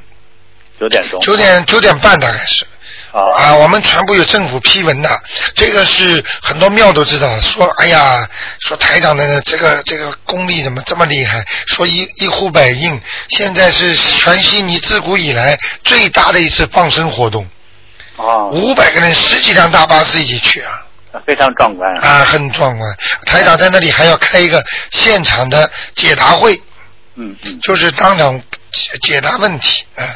[0.80, 1.20] 九点钟。
[1.22, 2.66] 九点九点半大概是。
[3.14, 5.10] 啊，我们全部有政府批文的，
[5.54, 7.40] 这个是很多庙都知道。
[7.42, 8.28] 说，哎呀，
[8.60, 11.46] 说台长的这个这个功力怎么这么厉害？
[11.68, 13.00] 说一一呼百应，
[13.30, 17.48] 现在是全悉尼自古以来最大的一次放生活动。
[18.18, 18.48] 啊。
[18.52, 20.82] 五百个人，十几辆大巴士一起去啊。
[21.28, 21.94] 非常壮观。
[22.00, 22.98] 啊，很壮观。
[23.28, 26.60] 台长在那里还要开一个现场的解答会。
[27.14, 27.60] 嗯嗯。
[27.62, 28.42] 就是当场
[28.72, 30.08] 解解答问题，嗯。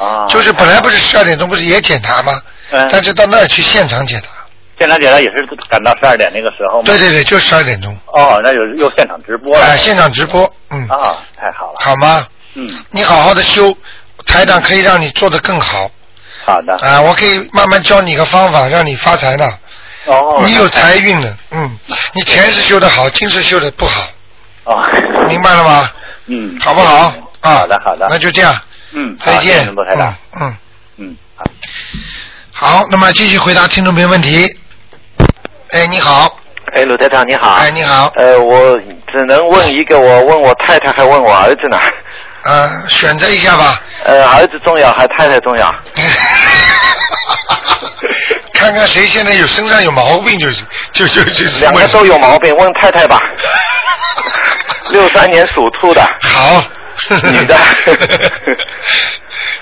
[0.00, 2.40] 啊，就是本来不是十二点钟不是也检查吗？
[2.70, 2.88] 嗯。
[2.90, 4.28] 但是到那儿去现场检查。
[4.78, 6.84] 现场检查也是赶到十二点那个时候吗？
[6.86, 7.94] 对对对，就十二点钟。
[8.06, 9.62] 哦，那就又现场直播了。
[9.62, 10.88] 哎，现场直播，嗯。
[10.88, 11.74] 啊，太好了。
[11.80, 12.26] 好吗？
[12.54, 12.66] 嗯。
[12.90, 13.76] 你好好的修，
[14.26, 15.90] 台长可以让你做得更好。
[16.46, 16.74] 好的。
[16.78, 19.46] 啊，我可以慢慢教你一个方法，让你发财的。
[20.06, 20.40] 哦。
[20.46, 21.78] 你有财运的，嗯，
[22.14, 24.08] 你前世修的好，今世修的不好。
[24.64, 24.82] 哦。
[25.28, 25.90] 明白了吗？
[26.24, 26.58] 嗯。
[26.58, 27.12] 好不好？
[27.40, 27.52] 啊。
[27.54, 28.06] 好的，好的。
[28.08, 28.58] 那就这样。
[28.92, 30.56] 嗯，再见，嗯嗯
[30.98, 31.16] 嗯，
[32.52, 34.48] 好，好，那么继续回答听众朋友问题。
[35.72, 36.38] 哎，你好。
[36.74, 37.52] 哎，鲁台长你好。
[37.52, 38.12] 哎，你好。
[38.16, 38.76] 呃，我
[39.12, 41.78] 只能问一个，我问我太太还问我儿子呢。
[42.44, 43.80] 呃，选择一下吧。
[44.04, 45.72] 呃，儿子重要还太太重要？
[48.54, 51.60] 看看谁现在有身上有毛病，就是就就就是。
[51.60, 53.18] 两个都有毛病，问太太吧。
[54.90, 56.02] 六三年属兔的。
[56.22, 56.62] 好。
[57.22, 57.56] 女的，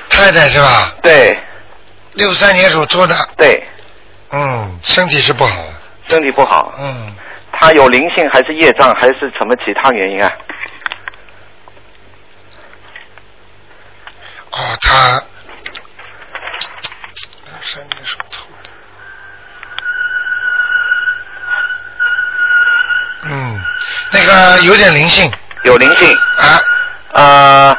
[0.08, 0.92] 太太是吧？
[1.02, 1.38] 对。
[2.14, 3.14] 六三年属兔的。
[3.36, 3.62] 对。
[4.30, 5.64] 嗯，身体是不好。
[6.08, 6.74] 身体不好。
[6.78, 7.14] 嗯。
[7.52, 10.32] 他有灵性还是业障还是什么其他原因啊？
[14.50, 15.22] 哦，他
[17.44, 18.70] 六三年属兔的。
[23.24, 23.62] 嗯，
[24.10, 25.30] 那个有点灵性。
[25.64, 26.16] 有灵性。
[26.36, 26.60] 啊。
[27.12, 27.76] 呃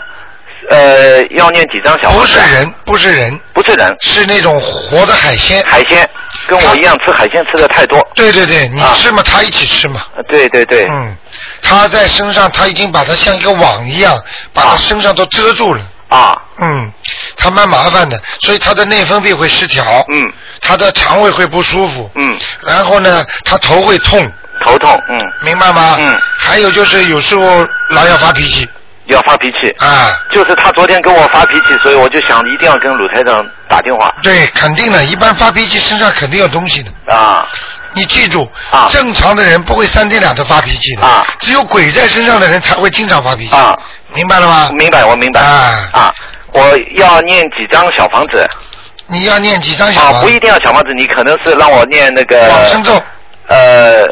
[0.90, 2.10] 呃，要念几张小？
[2.10, 5.64] 不是人，不是人，不是人，是那种活的海鲜。
[5.68, 6.10] 海鲜，
[6.48, 8.04] 跟我一样吃海鲜吃的太多。
[8.16, 10.02] 对对对，你吃嘛，他一起吃嘛。
[10.28, 10.88] 对对对。
[10.90, 11.16] 嗯，
[11.62, 14.20] 他在身上，他已经把它像一个网一样，
[14.52, 15.82] 把他身上都遮住了。
[16.08, 16.36] 啊。
[16.58, 16.92] 嗯，
[17.38, 20.04] 他蛮麻烦的，所以他的内分泌会失调。
[20.12, 20.34] 嗯。
[20.60, 22.10] 他的肠胃会不舒服。
[22.16, 22.36] 嗯。
[22.66, 24.28] 然后呢，他头会痛。
[24.66, 25.22] 头痛，嗯。
[25.44, 25.98] 明白吗？
[26.00, 26.20] 嗯。
[26.36, 28.68] 还有就是有时候老要发脾气。
[29.14, 30.12] 要发脾气啊！
[30.32, 34.14] 就是他昨天跟我发脾气，所以我就想一定要跟鲁台长打电话。
[34.22, 36.92] 对，肯定的，一般发脾气身上肯定有东西的。
[37.14, 37.48] 啊！
[37.94, 41.02] 你记住，啊，正常的人不会三天两头发脾气的。
[41.02, 41.26] 啊！
[41.40, 43.56] 只有鬼在身上的人才会经常发脾气。
[43.56, 43.78] 啊！
[44.14, 44.70] 明白了吗？
[44.74, 45.42] 明白，我明白。
[45.42, 46.14] 啊啊！
[46.52, 48.48] 我要念几张小房子？
[49.08, 50.18] 你要念几张小房子？
[50.20, 53.02] 啊，不一定要小房子，你可能是让我念那个往生咒。
[53.48, 54.08] 呃，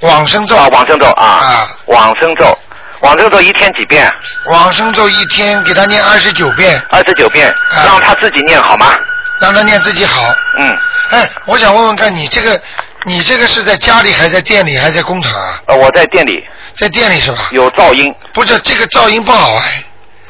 [0.00, 2.58] 往生咒啊，往生咒啊，啊，往生咒。
[3.02, 4.10] 往生咒一天几遍？
[4.46, 8.98] 往生咒一天给他念二十九遍，二十九遍，啊让他自己念好吗？
[9.40, 10.22] 让他念自己好。
[10.58, 10.78] 嗯，
[11.10, 12.60] 哎，我想问问看你这个，
[13.04, 15.60] 你这个是在家里还是在店里还是在工厂啊？
[15.66, 16.44] 呃，我在店里
[16.74, 17.48] 在店里是吧？
[17.50, 19.84] 有噪音不是这个噪音不好哎，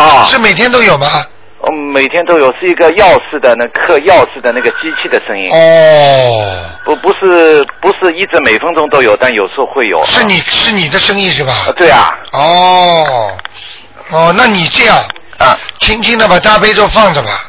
[0.07, 1.25] 啊，是每天都有吗？
[1.65, 5.49] 嗯，每天都有，是一个钥匙的那刻钥匙的那个机器的声音。
[5.53, 10.05] 哦，不不是不是一直每分钟都有，但有时候会有。
[10.05, 11.53] 是你是你的声音是吧？
[11.53, 11.73] 啊？
[11.77, 13.37] 对啊，哦，
[14.11, 14.99] 哦，那你这样
[15.39, 15.57] 啊。
[15.79, 17.49] 轻轻的把大悲咒放着吧，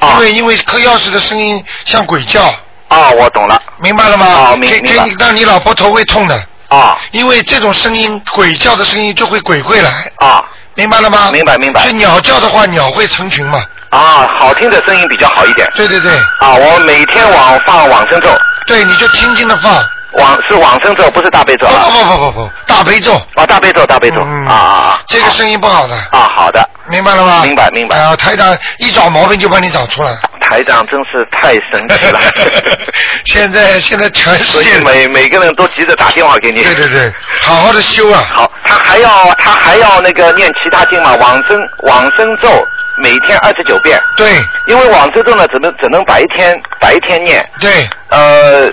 [0.00, 0.14] 啊。
[0.14, 2.42] 因为因为刻钥匙的声音像鬼叫，
[2.88, 3.62] 啊，我懂了。
[3.78, 4.26] 明白了吗？
[4.26, 5.04] 啊明可以明白。
[5.04, 6.36] 可以让你老婆头会痛的，
[6.68, 6.98] 啊。
[7.12, 10.44] 因为这种声音鬼叫的声音就会鬼会来，啊
[10.74, 11.30] 明白了吗？
[11.32, 13.62] 明白明白就鸟叫的话，鸟会成群嘛？
[13.90, 16.54] 啊，好听的声音比较好一点对对对，啊。
[16.54, 18.28] 我每天往放往生咒，
[18.66, 21.84] 对，你就轻轻的放，往是往生咒，不是大悲咒不啊。
[21.84, 25.00] 不不不不，大悲咒，啊，大悲咒大悲咒嗯啊啊啊！
[25.08, 27.42] 这个声音不好的，啊，好的，明白了吗？
[27.44, 30.10] 明白明白哎呀，台长一找毛病就帮你找出来。
[30.40, 32.20] 台长真是太神奇了。
[33.24, 36.62] 现在现在全世界每每个人都急着打电话给你。
[36.62, 38.22] 对对对，好好的修啊。
[38.34, 42.48] 好，他还要他还要那个念其他经嘛，往生往生咒
[42.98, 44.30] 每天二十九遍，对
[44.66, 48.70] 因为往生咒呢只能只能白天白天念，对，呃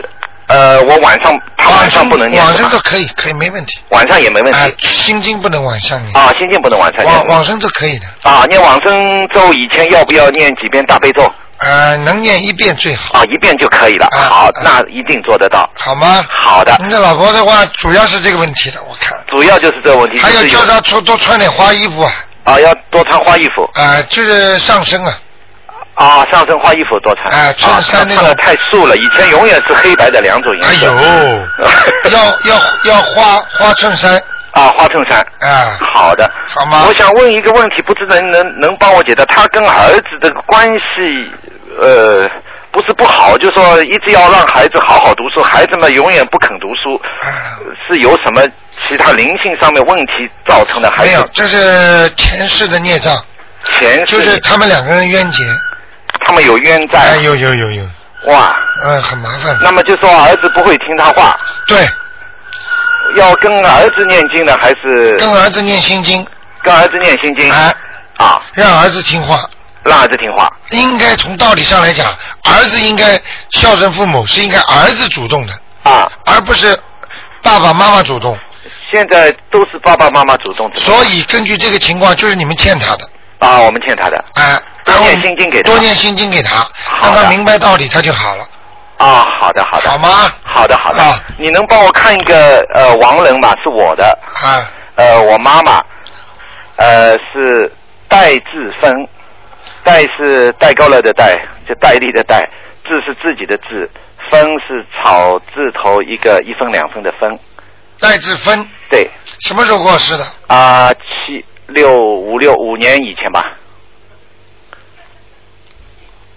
[0.50, 3.80] 呃，我晚上他晚上不能念往是吧生咒可以可以没问题。
[3.90, 6.16] 晚上也没问题哎，心经不能晚上念。
[6.18, 11.22] 啊，心经不能晚上念往往生咒可以的，啊，念往生咒以前要不要念几遍大悲咒
[11.60, 13.24] 呃，能念一遍最好，啊？
[13.32, 14.08] 一遍就可以了。
[14.12, 15.70] 啊好啊，那一定做得到。
[15.76, 16.26] 好吗？
[16.42, 19.16] 好的，你的老婆的话，主要是这个问题的，我看。
[19.28, 22.14] 主要就是这个问题，还有就是有叫她多多穿点花衣服啊，
[22.46, 25.14] 啊，要多穿花衣服啊，就是上身啊，
[26.00, 30.96] 啊，上身花衣服多穿哎衬衫那种穿的太素了，以前永远是黑白的两种颜色。
[30.96, 31.04] 哎。
[32.04, 34.20] 呦， 要要要花花衬衫。
[34.52, 35.20] 啊，花衬衫。
[35.42, 36.86] 啊，好的，好吗？
[36.88, 39.24] 我想问一个问题，不知道能能能帮我解答？
[39.26, 41.30] 他跟儿子的关系，
[41.80, 42.28] 呃，
[42.72, 48.42] 不是不好，就说一直要让孩子好好读书，孩子们永远不肯读书，啊是有什么
[48.88, 50.14] 其他灵性上面问题
[50.48, 53.16] 造成的，还没有，这是前世的孽障，
[53.78, 55.44] 前世就是他们两个人冤结，
[56.30, 57.00] 他们有冤债？
[57.00, 57.84] 哎，有有有有，
[58.28, 61.84] 哇，嗯，很麻烦，那么就说儿子不会听他话，对，
[63.16, 66.24] 要跟儿子念经呢，还是跟儿子念心经，
[66.62, 67.52] 跟儿子念心经？
[67.52, 67.74] 哎，
[68.18, 69.42] 啊，让儿子听话。
[69.84, 70.48] 让儿子听话。
[70.70, 72.06] 应该从道理上来讲，
[72.44, 73.20] 儿子应该
[73.50, 76.80] 孝顺父母，是应该儿子主动的，啊，而不是
[77.42, 78.38] 爸爸妈妈主动。
[78.92, 80.84] 现在都是爸爸妈妈主动主动。
[80.84, 83.10] 所以根据这个情况，就是你们欠他的，
[83.40, 84.24] 啊，我们欠他的。
[84.36, 86.68] 哎，多念心经给他多念心经给他，
[87.02, 88.44] 让他明白道理，他就好了，
[88.98, 90.10] 啊，好的，好的，好吗？
[90.44, 91.02] 好的，好的。
[91.02, 93.54] 啊你能帮我看一个呃亡人吗？
[93.64, 94.06] 是我的，
[94.44, 94.60] 啊，
[94.96, 95.82] 呃，我妈妈，
[96.76, 97.72] 呃，是
[98.10, 98.94] 戴志芬，
[99.84, 102.42] 戴是戴高乐的戴，就戴笠的戴，
[102.84, 103.90] 志是自己的志，
[104.30, 107.40] 芬是草字头一个一分两分的分。
[108.02, 109.10] 戴志芬对，
[109.42, 110.26] 什么时候过世的？
[110.48, 113.58] 啊、七六五六五年以前吧，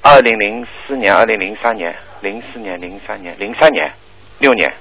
[0.03, 3.93] 二零零四年、二零零三年、零四年、零三年、零三年、
[4.39, 4.72] 六年，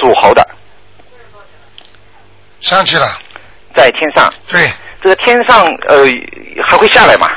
[0.00, 0.46] 属猴的，
[2.60, 3.06] 上去了，
[3.74, 4.32] 在天上。
[4.48, 4.70] 对，
[5.00, 6.04] 这个天上呃
[6.66, 7.28] 还会下来吗？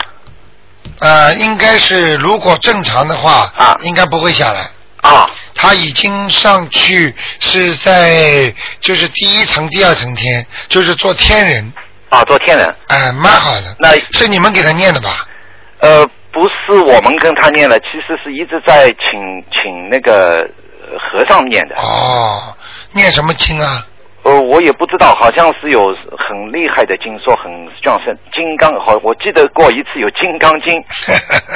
[0.99, 3.77] 呃，应该是如果正常的话，啊。
[3.83, 4.69] 应该不会下来。
[5.01, 11.73] 啊他已经上去是在就是第一层、第二层天，就是做天人，
[12.09, 12.75] 啊，做天人。
[12.87, 13.75] 哎、蛮好的。
[13.79, 15.25] 那是你们给他念的吧？
[15.79, 20.41] 呃不是我们跟他念的，其实是一直在请请那个
[20.81, 21.75] 呃和尚念的。
[21.77, 22.55] 哦，
[22.91, 23.85] 念什么经啊？
[24.25, 25.85] 呃，我也不知道，好像是有
[26.17, 27.51] 很厉害的经，说很
[27.83, 30.73] 壮盛金刚，好，我记得过一次有《金刚经》，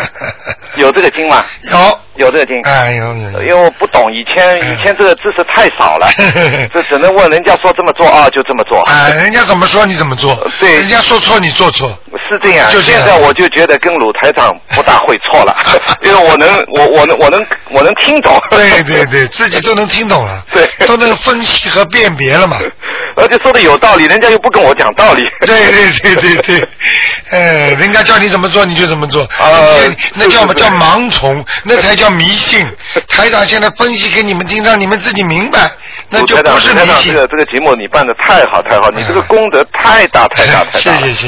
[0.78, 1.44] 有这个经吗？
[1.72, 2.62] 有，有这个经。
[2.62, 3.48] 哎有有因。
[3.48, 6.08] 为我不懂，以前嗯 以前这个知识太少了，
[6.72, 8.84] 这只能问人家说这么做啊，就这么做。
[8.84, 11.90] 哎，人家怎么说你怎么做，对人家说错你做错，
[12.30, 15.56] 是这样，就现在我就觉得跟鲁台长不大会错了，
[16.04, 18.40] 因为我能，我我能，我能，我能听懂。
[18.52, 22.59] 对对对，自己都能听懂了，对都能分析和辨别了嘛。
[23.16, 25.24] 而且说的有道理，人家又不跟我讲道理。
[25.46, 26.68] 对对对对对，
[27.32, 32.66] 呃，人家叫你怎么做你就怎么做，呃 那叫什么叫盲从，那才叫迷信。
[33.08, 35.70] 台长现在分析给你们听，让你们自己明白，
[36.10, 37.14] 那就不是迷信这信。
[37.14, 41.08] 个这个节目你办的太好太好，你这个功德太大太大太谢大谢。
[41.08, 41.28] 谢谢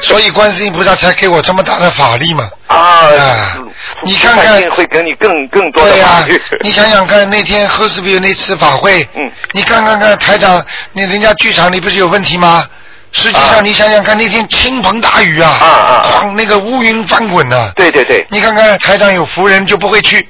[0.00, 2.48] 所以观世音菩萨才给我这么大的法力嘛。
[2.66, 3.58] 啊啊，
[4.04, 6.24] 你看看会给你更更多的对呀。
[6.60, 9.22] 你想想看，那天赫斯比有那次法会，嗯，
[9.52, 10.62] 你看看看台长，
[10.92, 12.66] 那人家剧场里不是有问题吗？
[13.12, 13.48] 实际啊。
[13.54, 20.28] 上你想想看，那天倾盆大雨啊，啊啊那个乌云翻滚呐、对对对，你看看台上有福人就不会去，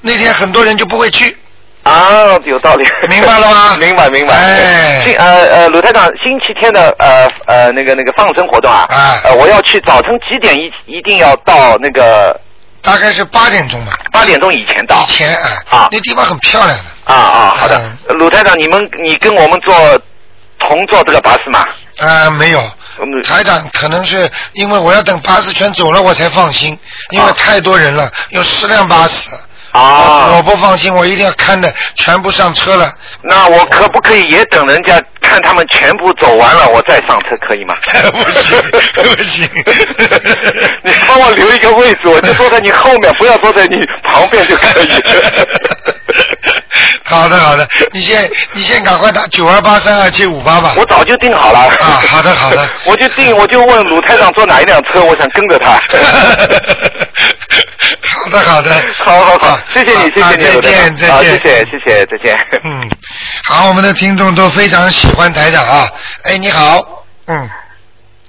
[0.00, 1.36] 那天很多人就不会去，
[1.82, 3.76] 啊，有道理，明白了吗？
[3.80, 4.32] 明白明白。
[4.34, 5.02] 哎。
[5.04, 9.20] 星呃呃，鲁台长，星期天的呃呃那个那个放生活动啊，啊。
[9.24, 12.40] 呃，我要去早晨几点一一定要到那个
[12.84, 15.06] 大概是八点钟吧，八点钟以前到以。
[15.06, 19.74] 前啊，啊那地方很漂亮的，啊啊，好的，嗯鲁台长，你们你跟我们坐
[20.58, 21.64] 同坐这个巴士吗？
[21.98, 22.60] 啊，没有。
[23.00, 26.78] 嗯台长可能是因为我要等巴士全走了我才放心，
[27.10, 29.30] 因为啊太多人了，有十辆巴士。
[29.72, 32.92] 啊我不放心，我一定要看的全部上车了。
[33.22, 35.02] 那我可不可以也等人家
[35.34, 37.74] 看他们全部走完了，我再上车，可以吗？
[38.12, 39.48] 不行不行
[40.84, 44.88] 你帮我留一个位置，我就坐在你后面，不要坐在你旁边就可以。
[47.04, 50.72] 好的好的，你先你先赶快打九二八三二七五八吧。
[50.76, 51.60] 我早就定好了。
[51.60, 55.72] 啊好的好的 我就定，我就问鲁台长坐哪一辆车，我想跟着他。
[58.24, 62.46] 好 的好的，好好好，谢谢你，谢啊谢你，鲁再见再见，谢谢谢谢，再见。
[62.62, 62.80] 嗯，
[63.44, 65.88] 好，我们的听众都非常喜欢台长啊。
[66.24, 67.50] 哎，你好，嗯，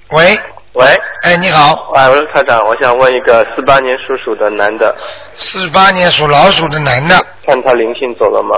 [0.09, 0.37] 喂，
[0.75, 0.85] 喂，
[1.21, 4.93] 哎，你好，哎，我是台长，我想问一个四八年属鼠的男的，
[5.37, 7.15] 四八年属老鼠的男的，
[7.45, 8.57] 看他灵性走了吗？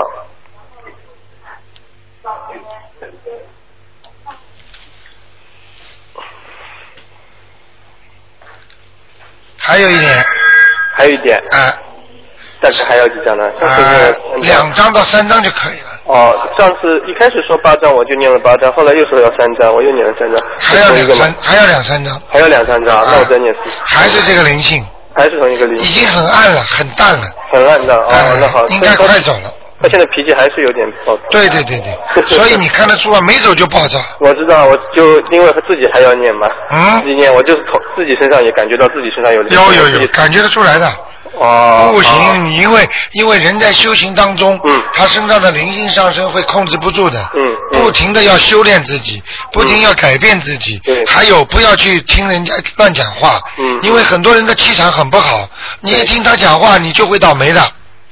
[9.56, 10.24] 还有一点，
[10.96, 11.72] 还有一点，啊。
[12.60, 13.44] 但是还要几张呢？
[13.60, 13.78] 啊
[14.38, 24.82] 两张到三张就可以了，哦，上次一开始说八张，我就念了八张，后来又说要三张，我又念了三张，还要两三？，还要两三张，还要两三张，那我再念四，还是这个灵性，
[25.14, 29.52] 还是同一个灵性已，经很暗了，很淡了，很暗的哦，哎那好，应该快走了。
[29.80, 31.22] 他现在脾气还是有点暴躁。
[31.30, 34.00] 对对对对， 所以你看得出啊，没走就暴躁。
[34.18, 40.92] 我知道，我就因为自己还要念嘛，嗯自己念，我就是从自己身上也感觉到自己身上有灵性有有有，感觉得出来的。
[41.38, 44.82] 哦，不哦行，你因为因为人在修行当中，嗯。
[44.92, 47.80] 他身上的灵性上升会控制不住的，嗯嗯。
[47.82, 49.22] 不停的要修炼自己，
[49.52, 51.04] 不停要改变自己，对。
[51.06, 55.48] 还有不要去听人家乱讲话，嗯因为很多人的气场很不好，
[55.80, 57.62] 你一听他讲话，你就会倒霉的，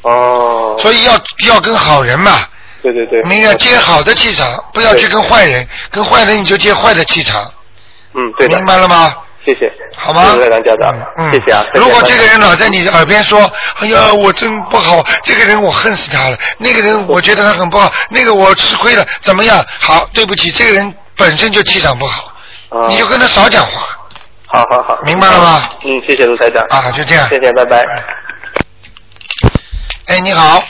[0.03, 2.45] 哦，所以要要跟好人嘛，
[2.83, 7.43] 对对对，明白接好的气场，不要去跟坏人，跟坏人你就接坏的气场，
[8.15, 8.57] 嗯，对的。
[8.57, 9.13] 明，白了吗？
[9.55, 10.33] 谢谢，好吗？
[10.35, 11.65] 谢谢台长家长，嗯，谢谢啊。
[11.75, 13.41] 如果这个人老在你耳边说
[13.79, 22.25] ：“哎呀，我真不好，这个人我恨死他了，那个人我觉得他很不好，那个我吃亏了，怎么样？”好，对不起，这个人本身就气场不好，
[22.71, 23.87] 啊你就跟他少讲话
[24.49, 25.69] 好好好，明白了吗？
[25.85, 27.29] 嗯，谢谢卢台长，啊，就这样。
[27.29, 27.85] 谢谢，拜拜。
[30.09, 30.63] 哎，你好，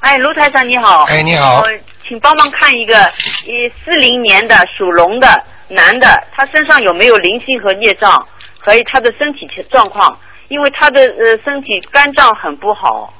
[0.00, 1.04] 哎，卢台长你好。
[1.04, 1.70] 哎，你好呃，
[2.08, 3.10] 请帮忙看一个，
[3.44, 5.28] 一四零年的属龙的
[5.68, 8.28] 男的，他身上有没有灵性和孽障，
[8.60, 13.12] 还有他的身体状况，因为他的呃身体肝脏很不好。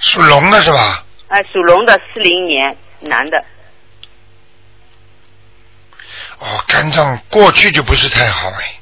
[0.00, 1.04] 属龙的是吧？
[1.28, 3.38] 哎，属龙的四零年男的，
[6.40, 8.80] 哦，肝脏过去就不是太好哎，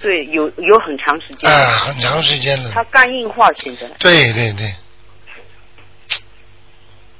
[0.00, 1.50] 对，有有很长时间。
[1.50, 2.70] 啊，很长时间了。
[2.72, 3.88] 他肝硬化现在。
[3.98, 4.72] 对对对，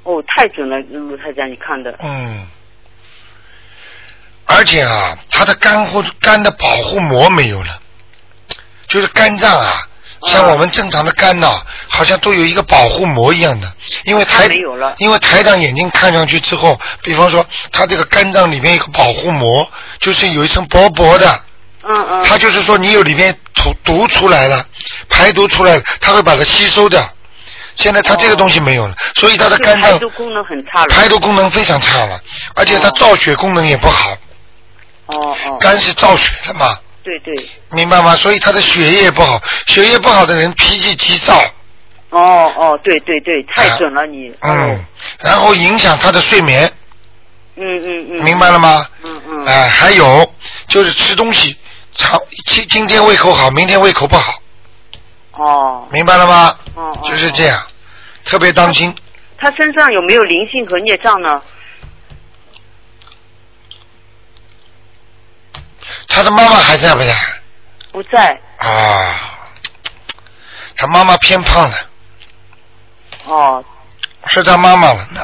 [0.09, 1.95] 哦，太准了，卢台长，你看的。
[1.99, 2.47] 嗯。
[4.47, 7.79] 而且啊，他的肝护肝的保护膜没有了，
[8.87, 9.87] 就是肝脏啊，
[10.23, 13.71] 像我们正常的肝呐、好像都有一个保护膜一样的。
[14.05, 21.43] 因为台没有了因为台长眼睛看上去之后，比方说他这个肝脏里面有个保护膜，就是有一层薄薄的，
[21.83, 22.23] 嗯嗯。
[22.25, 24.65] 他就是说你有里面毒毒出来了，
[25.07, 27.07] 排毒出来了，它会把它吸收掉。
[27.79, 30.87] 现在他这个东西没有了，所以他的肝脏排毒功能很差了。
[30.89, 32.21] 排毒功能非常差了，
[32.55, 34.11] 而且他造血功能也不好。
[35.07, 35.57] 哦哦。
[35.59, 37.33] 肝是造血的嘛，对对。
[37.71, 38.15] 明白吗？
[38.15, 41.41] 所以他的血液不好，血液不好的人脾气急躁，
[42.09, 44.31] 哦哦，对对对，太准了你。
[44.41, 44.85] 嗯，
[45.19, 46.69] 然后影响他的睡眠，
[47.55, 48.23] 嗯嗯嗯。
[48.23, 48.85] 明白了吗？
[49.05, 49.45] 嗯嗯。
[49.45, 50.29] 哎、还有
[50.67, 51.55] 就是吃东西，
[51.95, 54.33] 常今今天胃口好，明天胃口不好，
[55.39, 55.87] 哦。
[55.91, 56.57] 明白了吗？
[56.75, 57.09] 哦哦。
[57.09, 57.65] 就是这样，
[58.25, 58.95] 特别当心。
[59.37, 61.41] 他身上有没有灵性和孽障呢？
[66.07, 67.15] 他的妈妈还在不在？
[67.91, 68.39] 不在。
[68.57, 69.39] 啊，
[70.75, 71.77] 他妈妈偏胖了，
[73.25, 73.63] 哦，
[74.27, 75.21] 是他妈妈了呢，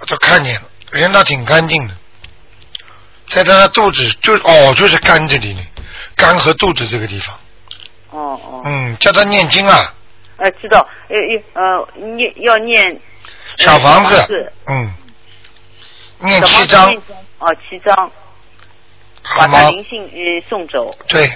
[0.00, 1.96] 我都看见了，人倒挺干净的，
[3.28, 5.62] 在他的肚子就哦，就是肝这里呢，
[6.16, 7.37] 肝和肚子这个地方。
[8.10, 8.62] 哦哦。
[8.64, 9.94] 嗯，叫他念经啊，
[10.36, 11.16] 呃，知道，呃
[11.54, 12.90] 呃，念要念。
[12.90, 13.00] 呃
[13.56, 14.94] 小房子是嗯，
[16.20, 16.86] 念七章，
[17.38, 18.10] 哦，七章，
[19.36, 19.70] 把他？
[19.70, 20.94] 灵性呃送走。
[21.08, 21.28] 对，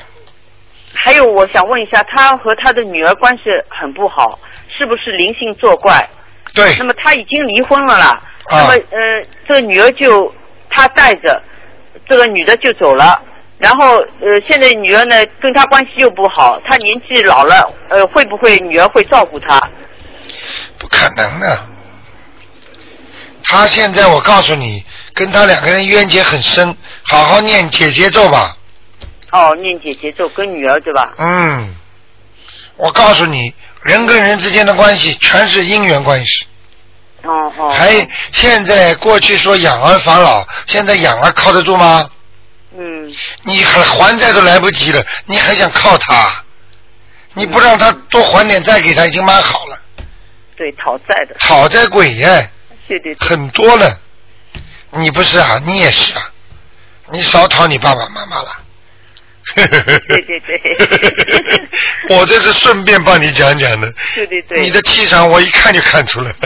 [0.95, 6.09] 还有，我想问一下，他和他的女儿关系很不好，是不是灵性作怪？
[6.55, 6.77] 对。
[6.79, 8.09] 那么他已经离婚了啦。
[8.09, 8.99] 啊那么呃，
[9.49, 10.33] 这个女儿就
[10.71, 11.43] 他带着，
[12.09, 13.21] 这个女的就走了。
[13.63, 19.61] 然后呃，现在女儿呢跟他关系又不好，他年纪老了，呃，会不会女儿会照顾他？
[20.79, 21.65] 不可能的。
[23.45, 24.85] 他现在我告诉你，
[25.15, 28.57] 跟他两个人冤结很深，好好念姐姐咒吧。
[29.31, 31.13] 哦，念姐姐咒跟女儿对吧？
[31.19, 31.77] 嗯，
[32.77, 36.47] 我告诉你，人跟人之间的关系全是因缘关系。
[37.23, 37.69] 哦哦。
[37.71, 37.93] 还
[38.33, 42.11] 现在过去说养儿防老，现在养儿靠得住吗？
[42.77, 43.15] 嗯。
[43.43, 46.45] 你还还债都来不及了，你还想靠他？
[47.35, 49.79] 你不让他多还点债给他，已经蛮好了。
[50.57, 51.35] 对，讨债的。
[51.39, 52.51] 讨债鬼耶，
[52.87, 53.29] 对对对。
[53.29, 53.99] 很多了。
[54.91, 55.59] 你不是啊？
[55.65, 56.31] 你也是啊？
[57.11, 58.57] 你少讨你爸爸妈妈了。
[59.57, 61.69] 对对对。
[62.17, 63.93] 我这是顺便帮你讲讲的。
[64.15, 64.61] 对对对。
[64.61, 66.37] 你的气场我一看就看出来了，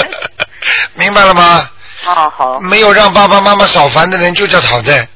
[0.94, 1.70] 明白了吗？
[2.02, 2.60] 好，好。
[2.60, 5.08] 没有让爸爸妈妈少烦的人就叫讨债。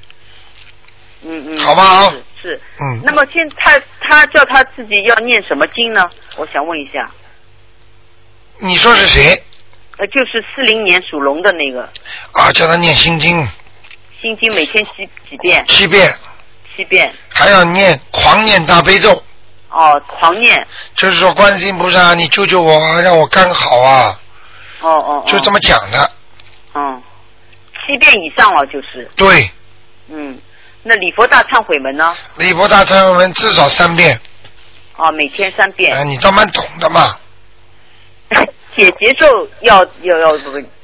[1.23, 1.57] 嗯嗯。
[1.59, 2.61] 好不好是是。
[2.81, 3.01] 嗯。
[3.05, 6.03] 那么现他他叫他自己要念什么经呢？
[6.37, 7.11] 我想问一下。
[8.61, 9.41] 你说是谁
[9.99, 11.89] 呃，就是四零年属龙的那个
[12.33, 12.53] 啊？
[12.53, 13.47] 叫他念心经
[14.21, 15.65] 心经，每天几几遍？
[15.67, 16.13] 七遍，
[16.77, 17.13] 七遍。
[17.29, 19.23] 还要念狂念大悲咒，
[19.71, 20.67] 哦，狂念。
[20.97, 24.21] 就是说观世音菩萨，你救救我啊，让我干好啊，
[24.81, 25.25] 哦哦。
[25.25, 26.11] 哦就这么讲的。
[26.75, 27.03] 嗯，
[27.75, 29.09] 七遍以上了就是。
[29.17, 29.51] 对，
[30.09, 30.39] 嗯，
[30.89, 32.17] 那礼佛大忏悔文呢？
[32.37, 34.19] 礼佛大忏悔文至少三遍，
[34.97, 35.95] 哦，每天三遍。
[35.95, 37.15] 哎，你倒蛮懂的嘛。
[38.75, 39.27] 解节奏
[39.61, 40.37] 要要要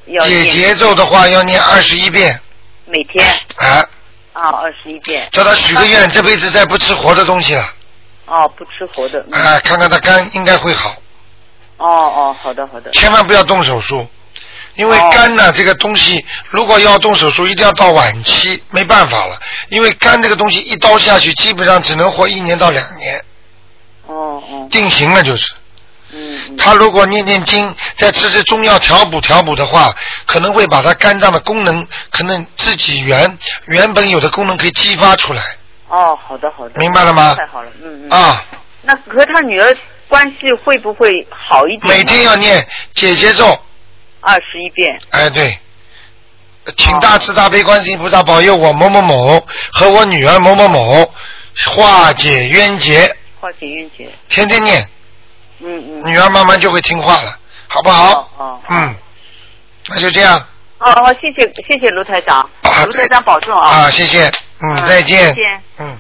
[0.07, 2.39] 要解节奏的话要念二十一遍，
[2.85, 3.27] 每天
[3.57, 3.89] 啊，
[4.35, 5.27] 啊二十一遍。
[5.33, 7.65] 叫他许个愿，这辈子再不吃活的东西了，
[8.27, 9.25] 哦，不吃活的。
[9.33, 10.91] 嗯啊，看看他肝应该会好，
[11.79, 12.91] 哦哦，好的好的。
[12.91, 14.07] 千万不要动手术，
[14.77, 23.25] 因哦为肝呢、这个东西，如果要动手术，一定要到晚期，没办法了，因为肝这个东西一刀下去，基本上只能活一年到两年，
[24.07, 24.69] 哦哦。
[24.71, 25.53] 定型了就是。
[26.13, 26.57] 嗯。
[26.57, 29.95] 他如果念念经，再吃吃中药调补调补的话，
[30.27, 35.43] 可能会把他肝脏的功能，可能自己原原本有的功能可以激发出来。
[35.89, 36.81] 哦，好的好的。
[36.81, 38.11] 明白了吗太好了，嗯嗯。
[38.11, 38.45] 啊。
[38.83, 39.75] 那和他女儿
[40.09, 41.97] 关系会不会好一点？
[41.97, 43.59] 每天要念姐姐咒，
[44.25, 44.99] 二十一遍。
[45.11, 45.59] 哎对，
[46.77, 51.13] 请大慈大悲观世音菩萨保佑我某某某和我女儿某某某
[51.67, 54.11] 化解冤结，化解冤结。
[54.29, 54.89] 天天念，
[55.61, 56.07] 嗯嗯。
[56.11, 58.31] 女儿慢慢就会听话了，好不好？
[58.39, 58.61] 哦。
[58.69, 58.95] 嗯，
[59.89, 60.39] 那就这样
[60.79, 62.49] 哦哦，谢谢谢谢卢台长，
[62.87, 63.69] 卢台长保重啊。
[63.69, 65.63] 啊，谢谢，嗯，再见再，见。
[65.79, 65.99] 嗯。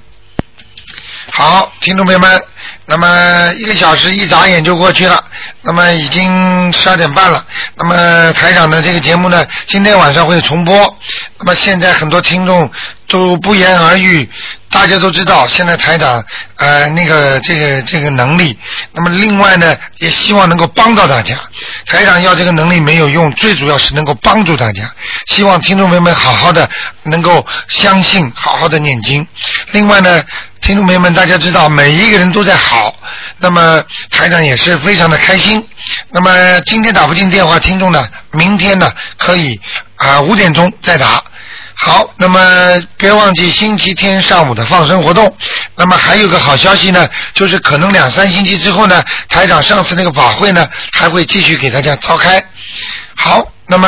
[1.36, 2.40] 好，听众朋友们，
[2.86, 5.24] 那么一个小时一眨眼就过去了，
[5.62, 7.44] 那么已经十二点半了。
[7.74, 10.96] 那么台长的这个节目呢，今天晚上会重播。
[11.40, 12.70] 那么现在很多听众
[13.08, 14.30] 都不言而喻，
[14.70, 16.24] 大家都知道现在台长
[16.54, 18.56] 呃那个这个这个能力。
[18.92, 21.34] 那么另外呢，也希望能够帮到大家。
[21.86, 24.88] 台长要这个能力没有用，最主要是能够帮助大家。
[25.26, 26.70] 希望听众朋友们好好的
[27.02, 29.26] 能够相信，好好的念经。
[29.72, 30.22] 另外呢，
[30.64, 32.96] 听众朋友们，大家知道每一个人都在好，
[33.36, 35.62] 那么台长也是非常的开心。
[36.10, 39.60] 那么今天打不进电话，听众呢，明天呢可以
[39.96, 41.22] 啊五、点钟再打。
[41.74, 45.36] 好，那么别忘记星期天上午的放生活动。
[45.76, 52.42] 那么还有个好消息呢，就是可能两三星期之后呢，台长上次那个法会呢还会继续给大家召开。
[53.14, 53.86] 好，那么。